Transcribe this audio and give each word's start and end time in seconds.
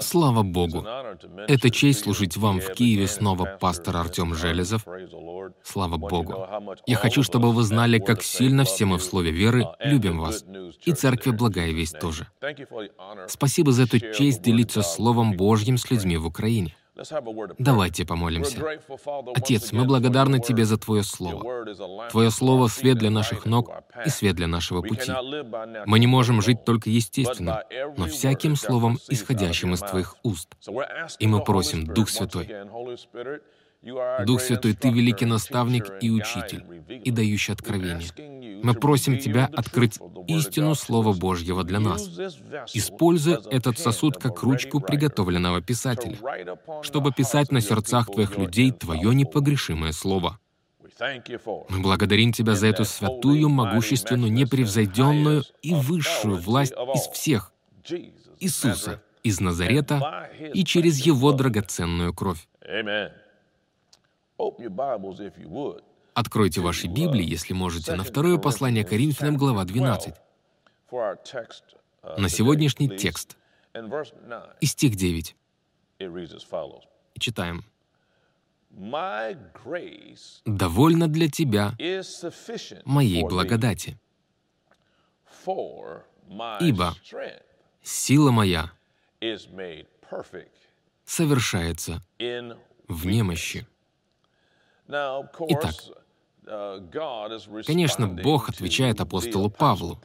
Слава 0.00 0.42
Богу! 0.42 0.84
Это 1.46 1.70
честь 1.70 2.00
служить 2.00 2.36
вам 2.36 2.60
в 2.60 2.72
Киеве 2.72 3.06
снова, 3.06 3.56
пастор 3.60 3.96
Артем 3.96 4.34
Железов. 4.34 4.84
Слава 5.62 5.96
Богу! 5.96 6.46
Я 6.86 6.96
хочу, 6.96 7.22
чтобы 7.22 7.52
вы 7.52 7.62
знали, 7.62 7.98
как 8.00 8.22
сильно 8.22 8.64
все 8.64 8.84
мы 8.84 8.98
в 8.98 9.02
слове 9.02 9.30
веры 9.30 9.66
любим 9.78 10.18
вас. 10.18 10.44
И 10.84 10.92
церкви 10.92 11.30
Благая 11.30 11.70
Весть 11.70 12.00
тоже. 12.00 12.26
Спасибо 13.28 13.70
за 13.70 13.84
эту 13.84 14.00
честь 14.00 14.42
делиться 14.42 14.82
Словом 14.82 15.36
Божьим 15.36 15.78
с 15.78 15.90
людьми 15.90 16.16
в 16.16 16.26
Украине. 16.26 16.76
Давайте 17.58 18.04
помолимся. 18.04 18.58
Отец, 19.34 19.72
мы 19.72 19.84
благодарны 19.84 20.40
Тебе 20.40 20.64
за 20.64 20.78
Твое 20.78 21.02
Слово. 21.02 21.66
Твое 22.10 22.30
Слово— 22.30 22.66
свет 22.68 22.98
для 22.98 23.10
наших 23.10 23.46
ног 23.46 23.70
и 24.04 24.08
свет 24.08 24.36
для 24.36 24.46
нашего 24.46 24.82
пути. 24.82 25.12
Мы 25.86 25.98
не 25.98 26.06
можем 26.06 26.42
жить 26.42 26.64
только 26.64 26.90
естественно, 26.90 27.62
но 27.96 28.06
всяким 28.06 28.56
словом, 28.56 28.98
исходящим 29.08 29.74
из 29.74 29.80
Твоих 29.80 30.16
уст. 30.22 30.48
И 31.18 31.26
мы 31.26 31.42
просим, 31.42 31.86
Дух 31.86 32.08
Святой, 32.08 32.48
Дух 33.82 34.40
Святой, 34.40 34.74
Ты 34.74 34.90
великий 34.90 35.26
наставник 35.26 35.90
и 36.00 36.10
учитель, 36.10 36.64
и 36.88 37.10
дающий 37.10 37.52
откровение. 37.52 38.08
Мы 38.62 38.74
просим 38.74 39.18
Тебя 39.18 39.50
открыть 39.52 39.98
истину 40.28 40.76
Слова 40.76 41.12
Божьего 41.12 41.64
для 41.64 41.80
нас. 41.80 42.08
Используй 42.72 43.38
этот 43.50 43.78
сосуд 43.78 44.18
как 44.18 44.42
ручку 44.42 44.80
приготовленного 44.80 45.60
писателя, 45.60 46.16
чтобы 46.82 47.12
писать 47.12 47.50
на 47.50 47.60
сердцах 47.60 48.06
Твоих 48.06 48.38
людей 48.38 48.70
Твое 48.70 49.12
непогрешимое 49.14 49.90
Слово. 49.92 50.38
Мы 51.00 51.80
благодарим 51.80 52.32
Тебя 52.32 52.54
за 52.54 52.68
эту 52.68 52.84
святую, 52.84 53.48
могущественную, 53.48 54.32
непревзойденную 54.32 55.42
и 55.62 55.74
высшую 55.74 56.36
власть 56.36 56.74
из 56.94 57.08
всех, 57.08 57.52
Иисуса, 58.38 59.02
из 59.24 59.40
Назарета 59.40 60.30
и 60.54 60.64
через 60.64 60.98
Его 60.98 61.32
драгоценную 61.32 62.14
кровь. 62.14 62.46
Откройте 66.14 66.60
ваши 66.60 66.86
Библии, 66.88 67.24
если 67.24 67.54
можете, 67.54 67.94
на 67.94 68.04
второе 68.04 68.38
послание 68.38 68.84
Коринфянам, 68.84 69.36
глава 69.36 69.64
12. 69.64 70.14
На 70.90 72.28
сегодняшний 72.28 72.88
текст. 72.88 73.36
И 74.60 74.66
стих 74.66 74.96
9. 74.96 75.36
Читаем. 77.18 77.64
«Довольно 80.46 81.08
для 81.08 81.28
тебя 81.28 81.72
моей 82.84 83.22
благодати, 83.22 83.98
ибо 86.60 86.94
сила 87.82 88.30
моя 88.30 88.72
совершается 91.04 92.02
в 92.88 93.06
немощи». 93.06 93.66
Итак, 94.88 95.74
конечно, 97.66 98.08
Бог 98.08 98.48
отвечает 98.48 99.00
апостолу 99.00 99.50
Павлу. 99.50 99.98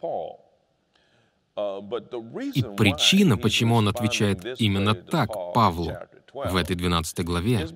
И 2.53 2.63
причина, 2.77 3.37
почему 3.37 3.75
он 3.75 3.87
отвечает 3.87 4.61
именно 4.61 4.93
так 4.93 5.29
Павлу 5.53 5.91
в 6.33 6.55
этой 6.55 6.75
12 6.75 7.25
главе, 7.25 7.67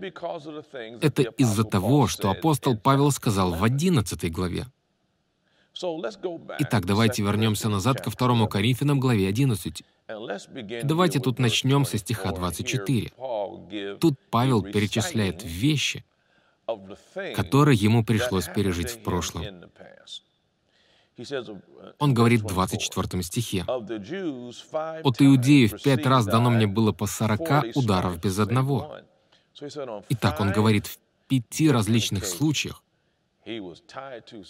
это 1.02 1.24
из-за 1.24 1.64
того, 1.64 2.08
что 2.08 2.30
апостол 2.30 2.78
Павел 2.78 3.12
сказал 3.12 3.52
в 3.52 3.64
11 3.64 4.32
главе. 4.32 4.68
Итак, 6.60 6.86
давайте 6.86 7.24
вернемся 7.24 7.70
назад 7.70 8.02
ко 8.02 8.12
2 8.12 8.48
Коринфянам, 8.48 9.00
главе 9.00 9.28
11. 9.28 9.84
Давайте 10.84 11.20
тут 11.20 11.40
начнем 11.40 11.86
со 11.86 11.98
стиха 11.98 12.32
24. 12.32 13.12
Тут 14.00 14.20
Павел 14.30 14.62
перечисляет 14.62 15.44
вещи, 15.44 16.04
которые 17.36 17.78
ему 17.78 18.04
пришлось 18.04 18.48
пережить 18.48 18.92
в 18.92 19.04
прошлом. 19.04 19.46
Он 22.00 22.14
говорит 22.14 22.42
в 22.42 22.48
24 22.48 23.24
стихе, 23.24 23.64
«От 23.68 25.22
иудеев 25.22 25.82
пять 25.84 26.06
раз 26.06 26.26
дано 26.26 26.50
мне 26.50 26.68
было 26.68 26.92
по 26.92 27.06
сорока 27.06 27.64
ударов 27.76 28.20
без 28.20 28.40
одного». 28.40 28.98
Итак, 30.10 30.40
он 30.40 30.52
говорит, 30.52 30.88
в 30.88 30.98
пяти 31.28 31.70
различных 31.70 32.26
случаях 32.26 32.84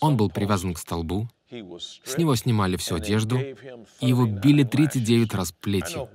он 0.01 0.17
был 0.17 0.29
привязан 0.29 0.73
к 0.73 0.77
столбу, 0.77 1.29
с 1.49 2.17
него 2.17 2.35
снимали 2.35 2.75
всю 2.75 2.95
одежду, 2.95 3.37
и 3.39 4.07
его 4.07 4.25
били 4.25 4.63
39 4.63 5.33
раз 5.33 5.51
плетью. 5.51 6.09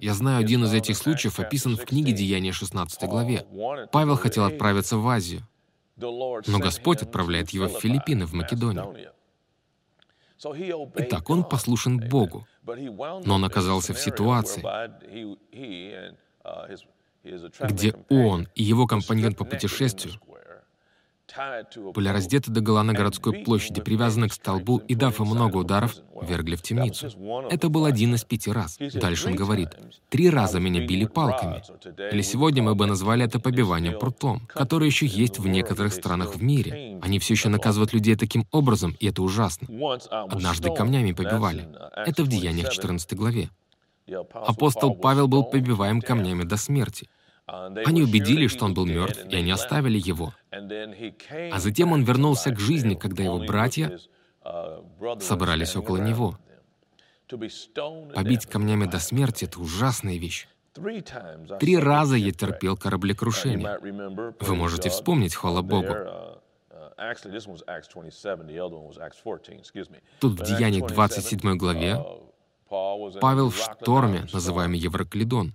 Я 0.00 0.14
знаю, 0.14 0.38
один 0.38 0.64
из 0.64 0.74
этих 0.74 0.96
случаев 0.96 1.38
описан 1.38 1.76
в 1.76 1.84
книге 1.84 2.12
«Деяния» 2.12 2.52
16 2.52 3.08
главе. 3.08 3.46
Павел 3.92 4.16
хотел 4.16 4.44
отправиться 4.44 4.96
в 4.96 5.08
Азию, 5.08 5.46
но 5.96 6.58
Господь 6.58 7.02
отправляет 7.02 7.50
его 7.50 7.66
в 7.68 7.80
Филиппины, 7.80 8.26
в 8.26 8.32
Македонию. 8.32 8.94
Итак, 10.96 11.30
он 11.30 11.44
послушен 11.44 11.98
Богу, 11.98 12.46
но 12.64 13.34
он 13.34 13.44
оказался 13.44 13.94
в 13.94 13.98
ситуации, 13.98 14.62
где 17.66 17.94
он 18.08 18.48
и 18.54 18.62
его 18.62 18.86
компаньон 18.86 19.34
по 19.34 19.44
путешествию 19.44 20.14
были 21.94 22.08
раздеты 22.08 22.50
до 22.50 22.60
гола 22.60 22.82
на 22.82 22.92
городской 22.92 23.44
площади, 23.44 23.80
привязаны 23.80 24.28
к 24.28 24.32
столбу 24.32 24.78
и, 24.78 24.94
дав 24.94 25.20
им 25.20 25.26
много 25.26 25.58
ударов, 25.58 25.96
вергли 26.22 26.56
в 26.56 26.62
темницу. 26.62 27.08
Это 27.50 27.68
был 27.68 27.84
один 27.84 28.14
из 28.14 28.24
пяти 28.24 28.50
раз. 28.50 28.78
Дальше 28.94 29.28
он 29.28 29.36
говорит, 29.36 29.70
«Три 30.08 30.30
раза 30.30 30.60
меня 30.60 30.86
били 30.86 31.06
палками». 31.06 31.62
Или 32.12 32.22
сегодня 32.22 32.62
мы 32.62 32.74
бы 32.74 32.86
назвали 32.86 33.24
это 33.24 33.40
побиванием 33.40 33.98
прутом, 33.98 34.46
которое 34.46 34.86
еще 34.86 35.06
есть 35.06 35.38
в 35.38 35.46
некоторых 35.46 35.92
странах 35.92 36.36
в 36.36 36.42
мире. 36.42 36.98
Они 37.02 37.18
все 37.18 37.34
еще 37.34 37.48
наказывают 37.48 37.92
людей 37.92 38.16
таким 38.16 38.46
образом, 38.50 38.96
и 38.98 39.06
это 39.06 39.22
ужасно. 39.22 39.68
Однажды 40.10 40.74
камнями 40.74 41.12
побивали. 41.12 41.68
Это 42.06 42.24
в 42.24 42.28
Деяниях 42.28 42.70
14 42.70 43.14
главе. 43.14 43.50
Апостол 44.32 44.94
Павел 44.94 45.28
был 45.28 45.44
побиваем 45.44 46.00
камнями 46.00 46.44
до 46.44 46.56
смерти. 46.56 47.08
Они 47.48 48.02
убедили, 48.02 48.46
что 48.46 48.66
он 48.66 48.74
был 48.74 48.84
мертв, 48.84 49.24
и 49.26 49.36
они 49.36 49.50
оставили 49.50 49.98
его. 49.98 50.34
А 50.52 51.58
затем 51.58 51.92
он 51.92 52.02
вернулся 52.02 52.50
к 52.50 52.60
жизни, 52.60 52.94
когда 52.94 53.24
его 53.24 53.38
братья 53.38 53.98
собрались 55.20 55.74
около 55.74 55.96
него. 55.96 56.38
Побить 58.14 58.46
камнями 58.46 58.84
до 58.84 58.98
смерти— 58.98 59.44
это 59.46 59.60
ужасная 59.60 60.18
вещь. 60.18 60.46
Три 61.58 61.76
раза 61.78 62.16
я 62.16 62.32
терпел 62.32 62.76
кораблекрушение. 62.76 63.78
Вы 64.40 64.54
можете 64.54 64.90
вспомнить, 64.90 65.34
хвала 65.34 65.62
Богу. 65.62 65.94
Тут 70.20 70.40
в 70.40 70.44
Деяниях 70.44 70.86
27 70.86 71.56
главе 71.56 72.04
Павел 72.68 73.50
в 73.50 73.56
шторме, 73.56 74.26
называемый 74.32 74.78
Евроклидон. 74.78 75.54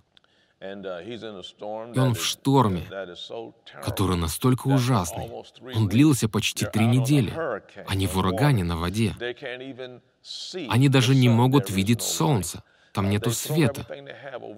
И 0.64 1.98
он 1.98 2.14
в 2.14 2.24
шторме, 2.24 2.82
который 3.82 4.16
настолько 4.16 4.68
ужасный. 4.68 5.30
Он 5.74 5.88
длился 5.88 6.28
почти 6.28 6.64
три 6.66 6.86
недели. 6.86 7.32
Они 7.86 8.06
в 8.06 8.16
урагане 8.16 8.64
на 8.64 8.76
воде. 8.76 9.14
Они 10.68 10.88
даже 10.88 11.14
не 11.14 11.28
могут 11.28 11.70
видеть 11.70 12.02
солнце. 12.02 12.62
Там 12.94 13.10
нету 13.10 13.32
света. 13.32 13.84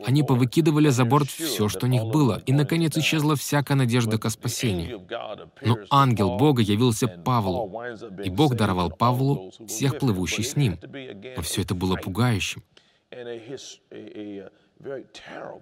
Они 0.04 0.22
повыкидывали 0.22 0.90
за 0.90 1.06
борт 1.06 1.28
все, 1.30 1.70
что 1.70 1.86
у 1.86 1.88
них 1.88 2.04
было, 2.04 2.42
и, 2.44 2.52
наконец, 2.52 2.96
исчезла 2.98 3.34
всякая 3.34 3.76
надежда 3.76 4.18
к 4.18 4.28
спасению. 4.28 5.08
Но 5.62 5.78
ангел 5.90 6.36
Бога 6.36 6.60
явился 6.60 7.08
Павлу, 7.08 7.82
и 8.22 8.28
Бог 8.28 8.54
даровал 8.54 8.90
Павлу 8.90 9.50
всех 9.66 9.98
плывущих 9.98 10.46
с 10.46 10.54
ним. 10.54 10.78
Но 11.36 11.42
все 11.42 11.62
это 11.62 11.74
было 11.74 11.96
пугающим. 11.96 12.62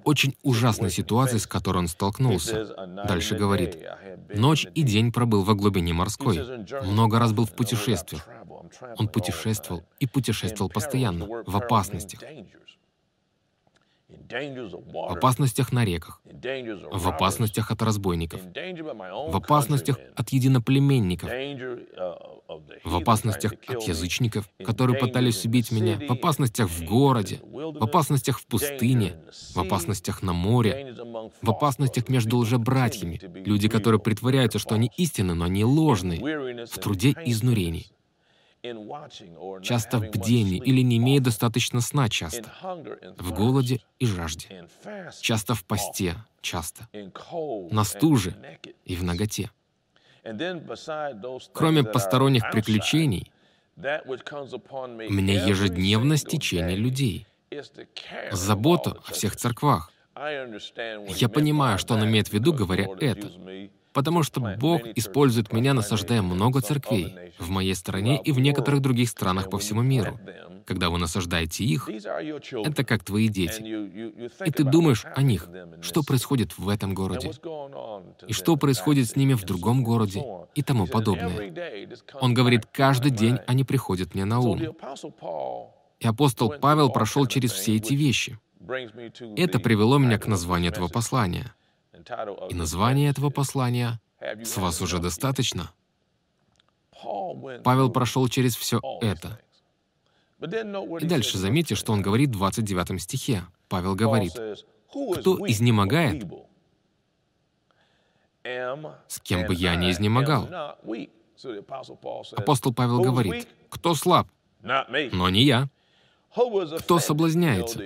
Очень 0.04 0.36
ужасной 0.42 0.90
ситуации, 0.90 1.38
с 1.38 1.46
которой 1.46 1.78
он 1.78 1.88
столкнулся. 1.88 2.86
Дальше 3.06 3.36
говорит, 3.36 3.78
«Ночь 4.34 4.66
и 4.74 4.82
день 4.82 5.12
пробыл 5.12 5.44
во 5.44 5.54
глубине 5.54 5.92
морской. 5.92 6.40
Много 6.82 7.18
раз 7.18 7.32
был 7.32 7.46
в 7.46 7.52
путешествиях. 7.52 8.28
Он 8.98 9.08
путешествовал 9.08 9.82
и 10.00 10.06
путешествовал 10.06 10.70
постоянно, 10.70 11.26
в 11.46 11.56
опасностях 11.56 12.20
в 14.30 15.12
опасностях 15.12 15.72
на 15.72 15.84
реках, 15.84 16.20
в 16.24 17.08
опасностях 17.08 17.70
от 17.70 17.82
разбойников, 17.82 18.40
в 18.42 19.36
опасностях 19.36 19.98
от 20.16 20.30
единоплеменников, 20.30 21.30
в 22.84 22.96
опасностях 22.96 23.54
от 23.66 23.82
язычников, 23.82 24.48
которые 24.64 24.98
пытались 24.98 25.44
убить 25.44 25.70
меня, 25.70 25.98
в 25.98 26.12
опасностях 26.12 26.68
в 26.68 26.84
городе, 26.84 27.40
в 27.42 27.82
опасностях 27.82 28.38
в 28.38 28.46
пустыне, 28.46 29.16
в 29.54 29.60
опасностях 29.60 30.22
на 30.22 30.32
море, 30.32 30.94
в 31.42 31.50
опасностях 31.50 32.08
между 32.08 32.38
лжебратьями, 32.38 33.20
люди, 33.46 33.68
которые 33.68 34.00
притворяются, 34.00 34.58
что 34.58 34.74
они 34.74 34.90
истинны, 34.96 35.34
но 35.34 35.44
они 35.44 35.64
ложные, 35.64 36.66
в 36.66 36.78
труде 36.78 37.14
и 37.24 37.30
изнурении. 37.30 37.93
Часто 39.62 39.98
в 39.98 40.10
бдении 40.10 40.58
или 40.58 40.80
не 40.80 40.96
имея 40.96 41.20
достаточно 41.20 41.80
сна 41.80 42.08
часто, 42.08 42.50
в 43.18 43.32
голоде 43.32 43.80
и 43.98 44.06
жажде, 44.06 44.66
часто 45.20 45.54
в 45.54 45.64
посте 45.64 46.16
часто, 46.40 46.88
на 47.70 47.84
стуже 47.84 48.34
и 48.84 48.96
в 48.96 49.04
ноготе. 49.04 49.50
Кроме 51.52 51.84
посторонних 51.84 52.50
приключений, 52.50 53.30
у 53.76 55.12
меня 55.12 55.44
ежедневно 55.46 56.16
стечение 56.16 56.76
людей, 56.76 57.26
забота 58.32 58.96
о 59.06 59.12
всех 59.12 59.36
церквах. 59.36 59.90
Я 60.16 61.28
понимаю, 61.28 61.78
что 61.78 61.94
он 61.94 62.04
имеет 62.04 62.28
в 62.28 62.32
виду, 62.32 62.52
говоря 62.52 62.86
это, 63.00 63.30
потому 63.92 64.22
что 64.22 64.40
Бог 64.58 64.82
использует 64.94 65.52
меня, 65.52 65.74
насаждая 65.74 66.22
много 66.22 66.60
церквей 66.60 67.32
в 67.38 67.50
моей 67.50 67.74
стране 67.74 68.20
и 68.22 68.32
в 68.32 68.38
некоторых 68.38 68.80
других 68.80 69.08
странах 69.08 69.50
по 69.50 69.58
всему 69.58 69.82
миру. 69.82 70.18
Когда 70.66 70.88
вы 70.88 70.98
насаждаете 70.98 71.64
их, 71.64 71.88
это 71.88 72.84
как 72.84 73.04
твои 73.04 73.28
дети. 73.28 73.60
И 74.46 74.50
ты 74.50 74.64
думаешь 74.64 75.04
о 75.14 75.22
них, 75.22 75.48
что 75.82 76.02
происходит 76.02 76.56
в 76.56 76.68
этом 76.68 76.94
городе, 76.94 77.32
и 78.26 78.32
что 78.32 78.56
происходит 78.56 79.08
с 79.08 79.16
ними 79.16 79.34
в 79.34 79.44
другом 79.44 79.84
городе, 79.84 80.24
и 80.54 80.62
тому 80.62 80.86
подобное. 80.86 81.52
Он 82.20 82.34
говорит, 82.34 82.66
каждый 82.66 83.10
день 83.10 83.38
они 83.46 83.64
приходят 83.64 84.14
мне 84.14 84.24
на 84.24 84.40
ум. 84.40 84.62
И 86.00 86.06
апостол 86.06 86.54
Павел 86.60 86.90
прошел 86.90 87.26
через 87.26 87.52
все 87.52 87.76
эти 87.76 87.94
вещи. 87.94 88.38
Это 89.36 89.58
привело 89.58 89.98
меня 89.98 90.18
к 90.18 90.26
названию 90.26 90.72
этого 90.72 90.88
послания. 90.88 91.54
И 92.50 92.54
название 92.54 93.10
этого 93.10 93.30
послания 93.30 94.00
«С 94.42 94.56
вас 94.56 94.80
уже 94.80 94.98
достаточно». 94.98 95.70
Павел 97.62 97.90
прошел 97.90 98.28
через 98.28 98.56
все 98.56 98.80
это. 99.00 99.40
И 100.40 101.06
дальше 101.06 101.38
заметьте, 101.38 101.74
что 101.74 101.92
он 101.92 102.02
говорит 102.02 102.30
в 102.30 102.32
29 102.32 103.00
стихе. 103.00 103.44
Павел 103.68 103.94
говорит, 103.94 104.32
«Кто 104.88 105.46
изнемогает, 105.48 106.24
с 108.42 109.20
кем 109.20 109.46
бы 109.46 109.54
я 109.54 109.74
не 109.76 109.90
изнемогал». 109.90 110.48
Апостол 112.36 112.74
Павел 112.74 113.00
говорит, 113.00 113.48
«Кто 113.68 113.94
слаб, 113.94 114.28
но 114.62 115.28
не 115.28 115.44
я». 115.44 115.68
Кто 116.34 116.98
соблазняется? 116.98 117.80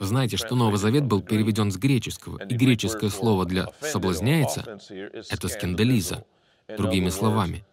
Знаете, 0.00 0.36
что 0.36 0.54
Новый 0.54 0.78
Завет 0.78 1.04
был 1.04 1.22
переведен 1.22 1.70
с 1.70 1.76
греческого, 1.76 2.42
и 2.44 2.54
греческое 2.54 3.10
слово 3.10 3.46
для 3.46 3.68
«соблазняется»— 3.80 4.78
это 5.30 5.48
скандализа. 5.48 6.24
Другими 6.68 7.08
словами, 7.08 7.64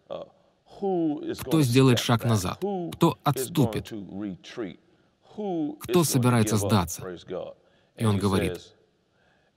кто 0.76 1.62
сделает 1.62 1.98
шаг 1.98 2.24
назад? 2.24 2.58
Кто 2.92 3.18
отступит? 3.22 3.92
Кто 5.80 6.04
собирается 6.04 6.56
сдаться? 6.56 7.16
И 7.96 8.04
он 8.04 8.18
говорит, 8.18 8.60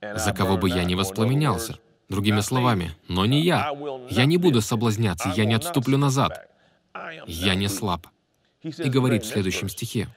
«За 0.00 0.32
кого 0.32 0.56
бы 0.56 0.68
я 0.68 0.84
не 0.84 0.94
воспламенялся». 0.94 1.78
Другими 2.08 2.40
словами, 2.40 2.92
«Но 3.06 3.26
не 3.26 3.42
я. 3.42 3.70
Я 4.08 4.24
не 4.24 4.38
буду 4.38 4.62
соблазняться, 4.62 5.32
я 5.36 5.44
не 5.44 5.54
отступлю 5.54 5.98
назад. 5.98 6.48
Я 7.26 7.54
не 7.54 7.68
слаб». 7.68 8.06
И 8.62 8.88
говорит 8.88 9.24
в 9.24 9.28
следующем 9.28 9.68
стихе, 9.68 10.08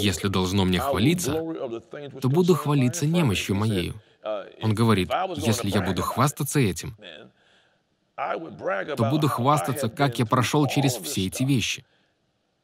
«Если 0.00 0.28
должно 0.28 0.64
мне 0.64 0.78
хвалиться, 0.78 1.32
то 2.20 2.28
буду 2.28 2.54
хвалиться 2.54 3.06
немощью 3.06 3.56
моею». 3.56 3.94
Он 4.62 4.74
говорит, 4.74 5.10
«Если 5.36 5.70
я 5.70 5.80
буду 5.80 6.02
хвастаться 6.02 6.60
этим, 6.60 6.96
то 8.96 9.08
буду 9.10 9.28
хвастаться, 9.28 9.88
как 9.88 10.18
я 10.18 10.26
прошел 10.26 10.66
через 10.66 10.94
все 10.94 11.26
эти 11.26 11.42
вещи. 11.42 11.84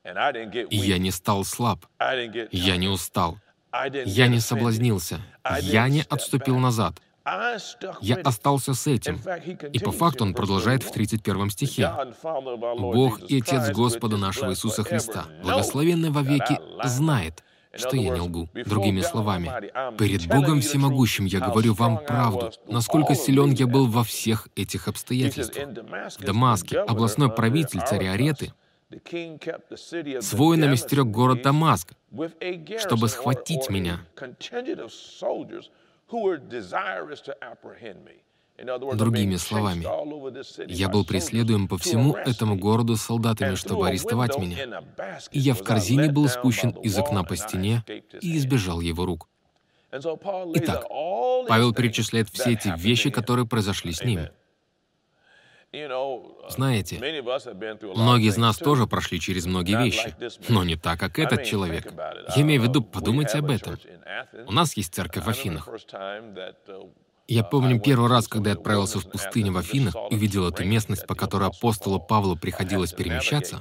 И 0.04 0.76
я 0.76 0.98
не 0.98 1.10
стал 1.10 1.44
слаб, 1.44 1.84
я 2.52 2.76
не 2.76 2.88
устал, 2.88 3.38
я 4.04 4.28
не 4.28 4.40
соблазнился, 4.40 5.20
я 5.62 5.88
не 5.88 6.02
отступил 6.08 6.58
назад. 6.58 7.00
Я 8.00 8.16
остался 8.24 8.74
с 8.74 8.86
этим. 8.86 9.20
И 9.72 9.78
по 9.80 9.90
факту 9.90 10.24
он 10.24 10.34
продолжает 10.34 10.82
в 10.82 10.92
31 10.92 11.50
стихе. 11.50 11.90
«Бог 12.22 13.20
и 13.28 13.40
Отец 13.40 13.70
Господа 13.74 14.16
нашего 14.16 14.50
Иисуса 14.50 14.84
Христа, 14.84 15.26
благословенный 15.42 16.10
вовеки, 16.10 16.60
знает, 16.84 17.42
что 17.74 17.96
я 17.96 18.10
не 18.10 18.20
лгу. 18.20 18.48
Другими 18.54 19.00
словами, 19.00 19.50
перед 19.98 20.26
Богом 20.28 20.60
Всемогущим 20.60 21.24
я 21.26 21.40
говорю 21.40 21.74
вам 21.74 21.98
правду, 21.98 22.52
насколько 22.68 23.14
силен 23.14 23.52
я 23.52 23.66
был 23.66 23.86
во 23.86 24.04
всех 24.04 24.48
этих 24.54 24.88
обстоятельствах. 24.88 25.68
В 26.18 26.24
Дамаске 26.24 26.78
областной 26.78 27.30
правитель 27.30 27.80
царя 27.80 28.12
Ареты 28.12 28.52
с 29.02 30.32
воинами 30.32 30.76
стерег 30.76 31.06
город 31.06 31.42
Дамаск, 31.42 31.92
чтобы 32.78 33.08
схватить 33.08 33.68
меня. 33.68 34.00
Другими 38.58 39.36
словами, 39.36 39.84
я 40.72 40.88
был 40.88 41.04
преследуем 41.04 41.68
по 41.68 41.76
всему 41.76 42.14
этому 42.14 42.56
городу 42.56 42.96
солдатами, 42.96 43.54
чтобы 43.54 43.88
арестовать 43.88 44.38
меня, 44.38 44.82
и 45.30 45.38
я 45.38 45.54
в 45.54 45.62
корзине 45.62 46.10
был 46.10 46.28
спущен 46.28 46.70
из 46.70 46.98
окна 46.98 47.22
по 47.22 47.36
стене 47.36 47.84
и 48.22 48.36
избежал 48.38 48.80
его 48.80 49.04
рук. 49.04 49.28
Итак, 49.92 50.86
Павел 51.48 51.74
перечисляет 51.74 52.28
все 52.30 52.52
эти 52.52 52.72
вещи, 52.78 53.10
которые 53.10 53.46
произошли 53.46 53.92
с 53.92 54.02
ним. 54.02 54.28
Знаете, 56.48 56.98
многие 57.94 58.28
из 58.28 58.36
нас 58.36 58.56
тоже 58.56 58.86
прошли 58.86 59.20
через 59.20 59.46
многие 59.46 59.82
вещи, 59.82 60.14
но 60.48 60.64
не 60.64 60.76
так, 60.76 60.98
как 60.98 61.18
этот 61.18 61.44
человек. 61.44 61.92
Я 62.34 62.42
имею 62.42 62.62
в 62.62 62.64
виду, 62.64 62.82
подумайте 62.82 63.38
об 63.38 63.50
этом. 63.50 63.76
У 64.46 64.52
нас 64.52 64.76
есть 64.76 64.94
церковь 64.94 65.24
в 65.24 65.28
Афинах. 65.28 65.68
Я 67.28 67.42
помню 67.42 67.80
первый 67.80 68.08
раз, 68.08 68.28
когда 68.28 68.50
я 68.50 68.56
отправился 68.56 69.00
в 69.00 69.10
пустыню 69.10 69.52
в 69.52 69.58
Афинах 69.58 69.94
и 70.10 70.16
видел 70.16 70.48
эту 70.48 70.64
местность, 70.64 71.06
по 71.06 71.14
которой 71.14 71.48
апостолу 71.48 71.98
Павлу 71.98 72.36
приходилось 72.36 72.92
перемещаться. 72.92 73.60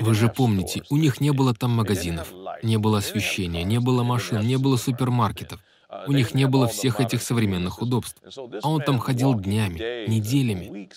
Вы 0.00 0.14
же 0.14 0.28
помните, 0.28 0.82
у 0.90 0.96
них 0.96 1.20
не 1.20 1.32
было 1.32 1.54
там 1.54 1.70
магазинов, 1.70 2.32
не 2.62 2.76
было 2.78 2.98
освещения, 2.98 3.64
не 3.64 3.80
было 3.80 4.02
машин, 4.02 4.40
не 4.40 4.56
было 4.56 4.76
супермаркетов. 4.76 5.60
У 6.06 6.12
них 6.12 6.34
не 6.34 6.46
было 6.46 6.68
всех 6.68 7.00
этих 7.00 7.22
современных 7.22 7.82
удобств. 7.82 8.20
А 8.62 8.68
он 8.68 8.80
там 8.82 8.98
ходил 8.98 9.34
днями, 9.34 10.08
неделями. 10.08 10.88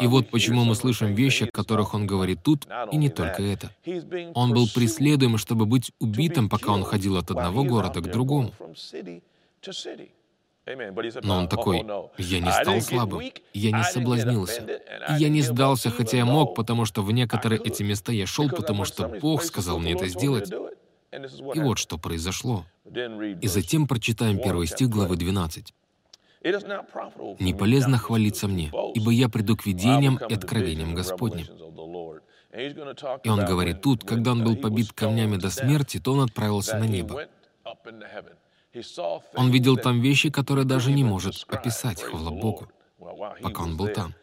И 0.00 0.06
вот 0.06 0.30
почему 0.30 0.64
мы 0.64 0.74
слышим 0.74 1.14
вещи, 1.14 1.44
о 1.44 1.50
которых 1.50 1.94
он 1.94 2.06
говорит 2.06 2.42
тут, 2.42 2.66
и 2.92 2.96
не 2.96 3.10
только 3.10 3.42
это. 3.42 3.70
Он 4.34 4.52
был 4.52 4.66
преследуем, 4.74 5.36
чтобы 5.38 5.66
быть 5.66 5.92
убитым, 5.98 6.48
пока 6.48 6.72
он 6.72 6.84
ходил 6.84 7.16
от 7.16 7.30
одного 7.30 7.64
города 7.64 8.00
к 8.00 8.10
другому. 8.10 8.52
Но 11.22 11.36
он 11.36 11.48
такой, 11.48 11.78
я 12.18 12.40
не 12.40 12.52
стал 12.52 12.80
слабым, 12.80 13.32
я 13.52 13.72
не 13.72 13.84
соблазнился, 13.84 14.62
и 15.10 15.14
я 15.14 15.28
не 15.28 15.42
сдался, 15.42 15.90
хотя 15.90 16.18
я 16.18 16.24
мог, 16.24 16.54
потому 16.54 16.84
что 16.84 17.02
в 17.02 17.12
некоторые 17.12 17.60
эти 17.62 17.82
места 17.82 18.12
я 18.12 18.26
шел, 18.26 18.48
потому 18.48 18.84
что 18.84 19.08
Бог 19.08 19.42
сказал 19.42 19.78
мне 19.78 19.92
это 19.92 20.06
сделать. 20.06 20.50
И 21.54 21.58
вот 21.58 21.78
что 21.78 21.98
произошло. 21.98 22.64
И 22.84 23.46
затем 23.48 23.88
прочитаем 23.88 24.38
первый 24.38 24.66
стих 24.68 24.88
главы 24.88 25.16
12. 25.16 25.74
«Не 26.42 27.54
полезно 27.54 27.98
хвалиться 27.98 28.48
мне, 28.48 28.72
ибо 28.94 29.10
я 29.10 29.28
приду 29.28 29.56
к 29.56 29.66
видениям 29.66 30.16
и 30.16 30.34
откровениям 30.34 30.94
Господним». 30.94 31.46
И 33.24 33.28
он 33.28 33.44
говорит 33.44 33.80
тут, 33.82 34.04
когда 34.04 34.32
он 34.32 34.42
был 34.44 34.56
побит 34.56 34.92
камнями 34.92 35.36
до 35.36 35.50
смерти, 35.50 36.00
то 36.00 36.12
он 36.12 36.20
отправился 36.20 36.76
на 36.78 36.84
небо. 36.84 37.28
Он 39.34 39.50
видел 39.50 39.76
там 39.76 40.00
вещи, 40.00 40.30
которые 40.30 40.64
даже 40.64 40.92
не 40.92 41.04
может 41.04 41.44
описать, 41.48 42.02
хвала 42.02 42.30
Богу, 42.30 42.68
пока 43.42 43.62
он 43.62 43.76
был 43.76 43.88
там. 43.88 44.14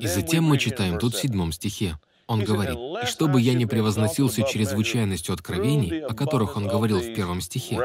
И 0.00 0.06
затем 0.06 0.44
мы 0.44 0.58
читаем 0.58 0.98
тут 0.98 1.14
в 1.14 1.20
седьмом 1.20 1.52
стихе. 1.52 1.98
Он 2.26 2.42
говорит, 2.42 2.76
«И 3.02 3.06
чтобы 3.06 3.40
я 3.40 3.54
не 3.54 3.66
превозносился 3.66 4.42
чрезвычайностью 4.42 5.34
откровений, 5.34 6.00
о 6.00 6.14
которых 6.14 6.56
он 6.56 6.66
говорил 6.66 7.00
в 7.00 7.14
первом 7.14 7.40
стихе, 7.40 7.76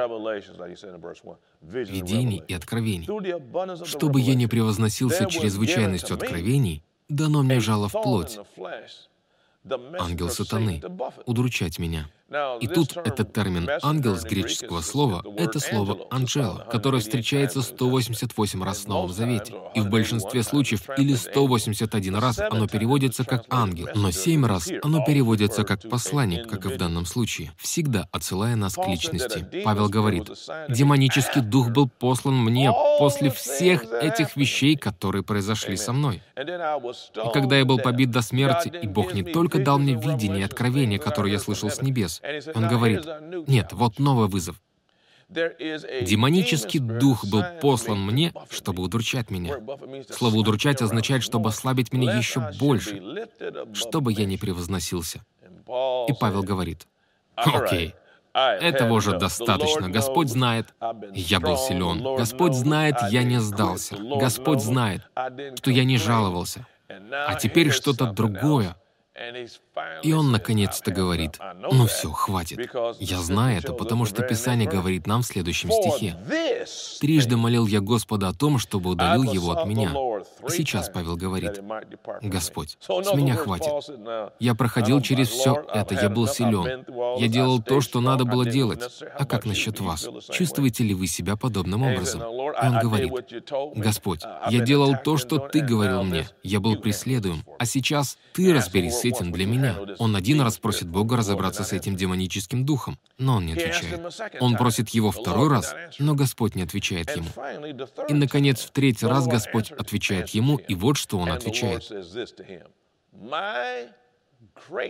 видений 1.61 2.43
и 2.47 2.53
откровений, 2.53 3.07
чтобы 3.85 4.21
я 4.21 4.35
не 4.35 4.47
превозносился 4.47 5.25
чрезвычайностью 5.25 6.15
откровений, 6.15 6.83
дано 7.09 7.43
мне 7.43 7.59
жало 7.59 7.89
в 7.89 7.93
плоть, 7.93 8.39
ангел 9.99 10.29
сатаны, 10.29 10.81
удручать 11.25 11.79
меня». 11.79 12.09
И 12.61 12.67
тут 12.67 12.95
этот 12.97 13.33
термин 13.33 13.69
«ангел» 13.81 14.15
с 14.15 14.23
греческого 14.23 14.81
слова— 14.81 15.23
это 15.37 15.59
слово 15.59 15.97
«анджела», 16.11 16.67
которое 16.71 16.99
встречается 16.99 17.61
188 17.61 18.63
раз 18.63 18.79
в 18.79 18.87
Новом 18.87 19.11
Завете. 19.11 19.55
И 19.73 19.81
в 19.81 19.89
большинстве 19.89 20.43
случаев 20.43 20.81
или 20.97 21.15
181 21.15 22.15
раз 22.15 22.39
оно 22.39 22.67
переводится 22.67 23.23
как 23.23 23.45
«ангел», 23.49 23.87
но 23.95 24.11
7 24.11 24.45
раз 24.45 24.69
оно 24.83 25.03
переводится 25.03 25.63
как 25.63 25.89
«посланник», 25.89 26.47
как 26.47 26.65
и 26.65 26.69
в 26.69 26.77
данном 26.77 27.05
случае, 27.05 27.51
всегда 27.57 28.07
отсылая 28.11 28.55
нас 28.55 28.75
к 28.75 28.87
личности. 28.87 29.63
Павел 29.63 29.89
говорит, 29.89 30.29
«Демонический 30.69 31.41
дух 31.41 31.69
был 31.69 31.89
послан 31.89 32.35
мне 32.35 32.71
после 32.99 33.31
всех 33.31 33.85
этих 33.91 34.35
вещей, 34.35 34.75
которые 34.75 35.23
произошли 35.23 35.77
со 35.77 35.93
мной. 35.93 36.21
И 36.37 37.33
когда 37.33 37.57
я 37.57 37.65
был 37.65 37.79
побит 37.79 38.11
до 38.11 38.21
смерти, 38.21 38.71
и 38.81 38.87
Бог 38.87 39.13
не 39.13 39.23
только 39.23 39.59
дал 39.59 39.79
мне 39.79 39.95
видение 39.95 40.41
и 40.41 40.43
откровение, 40.43 40.99
которое 40.99 41.31
я 41.33 41.39
слышал 41.39 41.69
с 41.69 41.81
небес, 41.81 42.18
Он 42.55 42.67
говорит, 42.67 43.05
нет, 43.47 43.73
вот 43.73 43.99
новый 43.99 44.27
вызов. 44.27 44.61
Демонический 45.29 46.79
дух 46.79 47.23
был 47.25 47.43
послан 47.61 48.01
мне, 48.01 48.33
чтобы 48.49 48.81
удручать 48.81 49.29
меня. 49.29 49.59
Слово 50.09 50.37
«удручать» 50.37 50.81
означает, 50.81 51.21
чтобы 51.21 51.49
ослабить 51.49 51.93
меня 51.93 52.17
еще 52.17 52.49
больше, 52.59 53.27
чтобы 53.73 54.11
я 54.11 54.25
не 54.25 54.37
превозносился. 54.37 55.23
И 55.67 56.13
Павел 56.19 56.41
говорит, 56.41 56.87
«Окей, 57.35 57.93
этого 58.33 58.93
уже 58.93 59.17
достаточно. 59.17 59.89
Господь 59.89 60.29
знает, 60.29 60.73
я 61.13 61.39
был 61.39 61.57
силен. 61.57 62.03
Господь 62.15 62.53
знает, 62.53 62.95
я 63.11 63.23
не 63.23 63.39
сдался. 63.39 63.97
Господь 63.97 64.61
знает, 64.61 65.01
что 65.57 65.71
я 65.71 65.83
не 65.83 65.97
жаловался. 65.97 66.65
А 66.87 67.35
теперь 67.35 67.71
что-то 67.71 68.11
другое. 68.11 68.75
И 70.03 70.13
он 70.13 70.31
наконец-то 70.31 70.91
говорит, 70.91 71.39
ну 71.71 71.87
все, 71.87 72.11
хватит. 72.11 72.59
Я 72.99 73.19
знаю 73.19 73.57
это, 73.57 73.73
потому 73.73 74.05
что 74.05 74.23
Писание 74.23 74.69
говорит 74.69 75.07
нам 75.07 75.21
в 75.21 75.25
следующем 75.25 75.71
стихе. 75.71 76.15
«Трижды 76.99 77.37
молил 77.37 77.65
я 77.67 77.79
Господа 77.79 78.29
о 78.29 78.33
том, 78.33 78.59
чтобы 78.59 78.91
удалил 78.91 79.23
его 79.23 79.51
от 79.51 79.65
меня». 79.65 79.91
Сейчас 80.49 80.89
Павел 80.89 81.15
говорит, 81.15 81.61
«Господь, 82.21 82.77
с 82.81 83.13
меня 83.13 83.35
хватит. 83.35 83.71
Я 84.39 84.55
проходил 84.55 85.01
через 85.01 85.29
все 85.29 85.63
это, 85.73 85.95
я 85.95 86.09
был 86.09 86.27
силен. 86.27 86.85
Я 87.19 87.27
делал 87.27 87.61
то, 87.61 87.81
что 87.81 88.01
надо 88.01 88.25
было 88.25 88.45
делать. 88.45 88.81
А 89.17 89.25
как 89.25 89.45
насчет 89.45 89.79
вас? 89.79 90.07
Чувствуете 90.31 90.83
ли 90.83 90.93
вы 90.93 91.07
себя 91.07 91.35
подобным 91.35 91.83
образом?» 91.83 92.21
И 92.21 92.67
он 92.67 92.79
говорит, 92.79 93.11
«Господь, 93.75 94.21
я 94.49 94.59
делал 94.59 94.95
то, 95.03 95.17
что 95.17 95.39
Ты 95.39 95.61
говорил 95.61 96.03
мне. 96.03 96.27
Я 96.43 96.59
был 96.59 96.75
преследуем. 96.77 97.43
А 97.57 97.65
сейчас 97.65 98.17
Ты 98.33 98.53
разберись 98.53 98.99
с 98.99 99.05
этим 99.05 99.31
для 99.31 99.45
меня». 99.45 99.68
Он 99.97 100.15
один 100.15 100.41
раз 100.41 100.57
просит 100.57 100.87
Бога 100.87 101.17
разобраться 101.17 101.63
с 101.63 101.73
этим 101.73 101.95
демоническим 101.95 102.65
духом, 102.65 102.99
но 103.17 103.35
он 103.35 103.45
не 103.45 103.53
отвечает. 103.53 103.99
Он 104.39 104.55
просит 104.55 104.89
его 104.89 105.11
второй 105.11 105.49
раз, 105.49 105.75
но 105.99 106.15
Господь 106.15 106.55
не 106.55 106.63
отвечает 106.63 107.15
ему. 107.15 107.27
И, 108.07 108.13
наконец, 108.13 108.61
в 108.61 108.71
третий 108.71 109.05
раз 109.05 109.27
Господь 109.27 109.71
отвечает 109.71 110.29
ему, 110.29 110.57
и 110.57 110.75
вот 110.75 110.97
что 110.97 111.17
он 111.17 111.31
отвечает. 111.31 111.89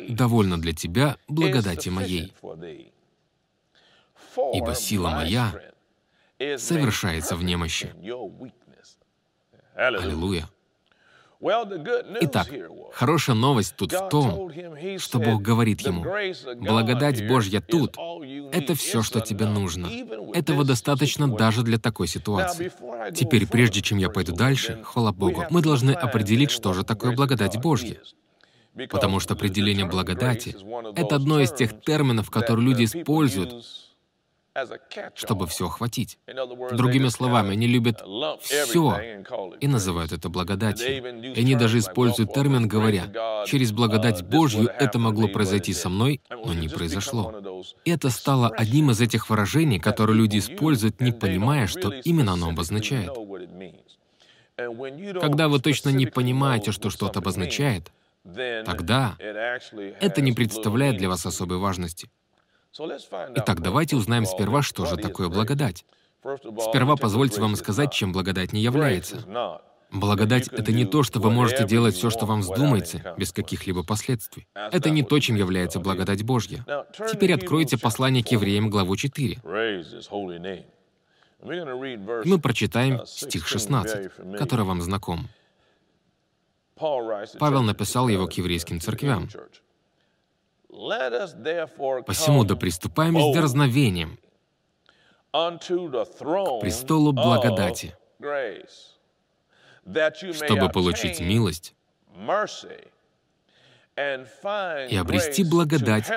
«Довольно 0.10 0.60
для 0.60 0.74
тебя 0.74 1.18
благодати 1.28 1.90
моей, 1.90 2.34
ибо 4.54 4.76
сила 4.76 5.10
моя 5.10 5.54
совершается 6.58 7.36
в 7.36 7.44
немощи». 7.44 7.94
Аллилуйя. 9.76 10.50
Итак, 11.42 12.50
хорошая 12.94 13.36
новость 13.36 13.76
тут 13.78 13.94
в 13.94 14.10
том, 14.10 14.52
что 14.98 15.20
Бог 15.20 15.42
говорит 15.42 15.80
ему, 15.82 16.04
«Благодать 16.58 17.26
Божья 17.28 17.62
тут— 17.62 17.96
это 18.52 18.76
все, 18.76 19.02
что 19.02 19.22
тебе 19.22 19.46
нужно. 19.46 19.90
Этого 20.34 20.66
достаточно 20.66 21.30
даже 21.30 21.64
для 21.64 21.78
такой 21.78 22.08
ситуации». 22.08 22.72
Теперь, 23.16 23.48
прежде 23.48 23.82
чем 23.82 24.00
я 24.00 24.10
пойду 24.10 24.34
дальше, 24.36 24.82
хвала 24.84 25.14
Богу, 25.14 25.46
мы 25.50 25.62
должны 25.62 25.92
определить, 25.92 26.52
что 26.52 26.74
же 26.74 26.84
такое 26.84 27.16
благодать 27.16 27.58
Божья. 27.62 28.02
Потому 28.90 29.22
что 29.22 29.34
определение 29.34 29.86
благодати— 29.86 30.58
это 30.96 31.16
одно 31.16 31.40
из 31.40 31.54
тех 31.54 31.80
терминов, 31.82 32.30
которые 32.32 32.66
люди 32.66 32.84
используют, 32.84 33.66
чтобы 35.16 35.48
все 35.48 35.68
охватить. 35.68 36.18
Другими 36.72 37.08
словами, 37.10 37.52
они 37.52 37.68
любят 37.68 38.02
все 38.42 39.24
и 39.60 39.68
называют 39.68 40.12
это 40.12 40.30
благодатью. 40.30 41.34
И 41.34 41.40
они 41.40 41.56
даже 41.56 41.80
используют 41.80 42.34
термин, 42.34 42.68
говоря, 42.68 43.44
«Через 43.46 43.72
благодать 43.72 44.24
Божью 44.24 44.70
это 44.80 45.00
могло 45.00 45.28
произойти 45.28 45.74
со 45.74 45.90
мной, 45.90 46.22
но 46.30 46.54
не 46.54 46.68
произошло». 46.70 47.34
И 47.86 47.92
это 47.92 48.10
стало 48.10 48.50
одним 48.50 48.92
из 48.92 49.02
этих 49.02 49.30
выражений, 49.30 49.80
которые 49.80 50.18
люди 50.18 50.40
используют, 50.40 51.02
не 51.02 51.12
понимая, 51.12 51.68
что 51.68 51.92
именно 51.92 52.34
оно 52.34 52.50
обозначает. 52.50 53.12
Когда 55.22 55.48
вы 55.48 55.60
точно 55.60 55.90
не 55.90 56.06
понимаете, 56.06 56.72
что 56.72 56.90
что-то 56.90 57.20
обозначает, 57.20 57.92
тогда 58.66 59.16
это 59.20 60.22
не 60.22 60.34
представляет 60.34 60.98
для 60.98 61.10
вас 61.10 61.26
особой 61.26 61.58
важности. 61.58 62.10
Итак, 63.36 63.62
давайте 63.62 63.96
узнаем 63.96 64.26
сперва, 64.26 64.62
что 64.62 64.86
же 64.86 64.98
такое 64.98 65.30
благодать. 65.30 65.86
Сперва 66.22 66.96
позвольте 66.96 67.42
вам 67.42 67.56
сказать, 67.56 67.92
чем 67.94 68.12
благодать 68.12 68.54
не 68.54 68.62
является. 68.62 69.24
Благодать— 69.92 70.48
это 70.52 70.72
не 70.72 70.86
то, 70.86 71.02
что 71.02 71.20
вы 71.20 71.32
можете 71.32 71.66
делать 71.66 71.96
все, 71.96 72.12
что 72.12 72.26
вам 72.28 72.42
вздумается, 72.42 73.16
без 73.18 73.32
каких-либо 73.32 73.84
последствий. 73.84 74.48
Это 74.54 74.92
не 74.92 75.02
то, 75.02 75.20
чем 75.20 75.36
является 75.36 75.80
благодать 75.80 76.24
Божья. 76.24 76.64
Теперь 77.12 77.34
откройте 77.34 77.78
послание 77.78 78.24
к 78.24 78.28
евреям, 78.28 78.70
главу 78.70 78.96
4. 78.96 79.42
Мы 81.42 82.40
прочитаем 82.40 83.06
стих 83.06 83.48
16, 83.48 84.12
который 84.38 84.66
вам 84.66 84.82
знаком. 84.82 85.28
Павел 86.76 87.64
написал 87.64 88.08
его 88.10 88.28
к 88.28 88.34
еврейским 88.34 88.80
церквям. 88.80 89.28
Посему 92.06 92.46
да 92.46 92.56
приступаем 92.56 93.20
с 93.20 93.36
дерзновением 93.36 94.18
к 95.34 96.60
престолу 96.62 97.12
благодати, 97.12 97.98
чтобы 100.34 100.70
получить 100.70 101.20
милость 101.20 101.76
и 103.98 104.96
обрести 104.96 105.44
благодать 105.44 106.10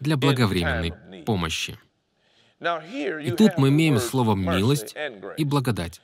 для 0.00 0.16
благовременной 0.16 1.22
помощи. 1.24 1.78
И 2.60 3.30
тут 3.30 3.58
мы 3.58 3.68
имеем 3.68 3.98
слово 3.98 4.34
«милость» 4.34 4.96
и 5.36 5.44
«благодать». 5.44 6.02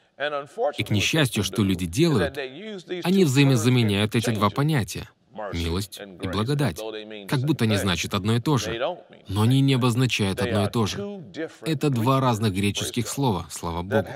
И 0.79 0.85
к 0.85 0.91
несчастью, 0.91 1.43
что 1.43 1.63
люди 1.63 1.87
делают, 1.87 2.39
они 2.39 3.25
взаимозаменяют 3.25 4.15
эти 4.15 4.31
два 4.31 4.49
понятия 4.49 5.09
милость 5.53 6.01
и 6.01 6.29
благодать, 6.29 6.81
как 7.29 7.41
будто 7.41 7.65
они 7.65 7.77
значат 7.77 8.15
одно 8.15 8.37
и 8.37 8.41
то 8.41 8.59
же, 8.59 8.99
но 9.29 9.43
они 9.43 9.61
не 9.61 9.75
обозначают 9.75 10.41
одно 10.41 10.67
и 10.67 10.71
то 10.71 10.87
же. 10.87 11.23
Это 11.63 11.91
два 11.91 12.21
разных 12.21 12.53
греческих 12.53 13.09
слова, 13.09 13.47
слава 13.51 13.83
Богу, 13.83 14.09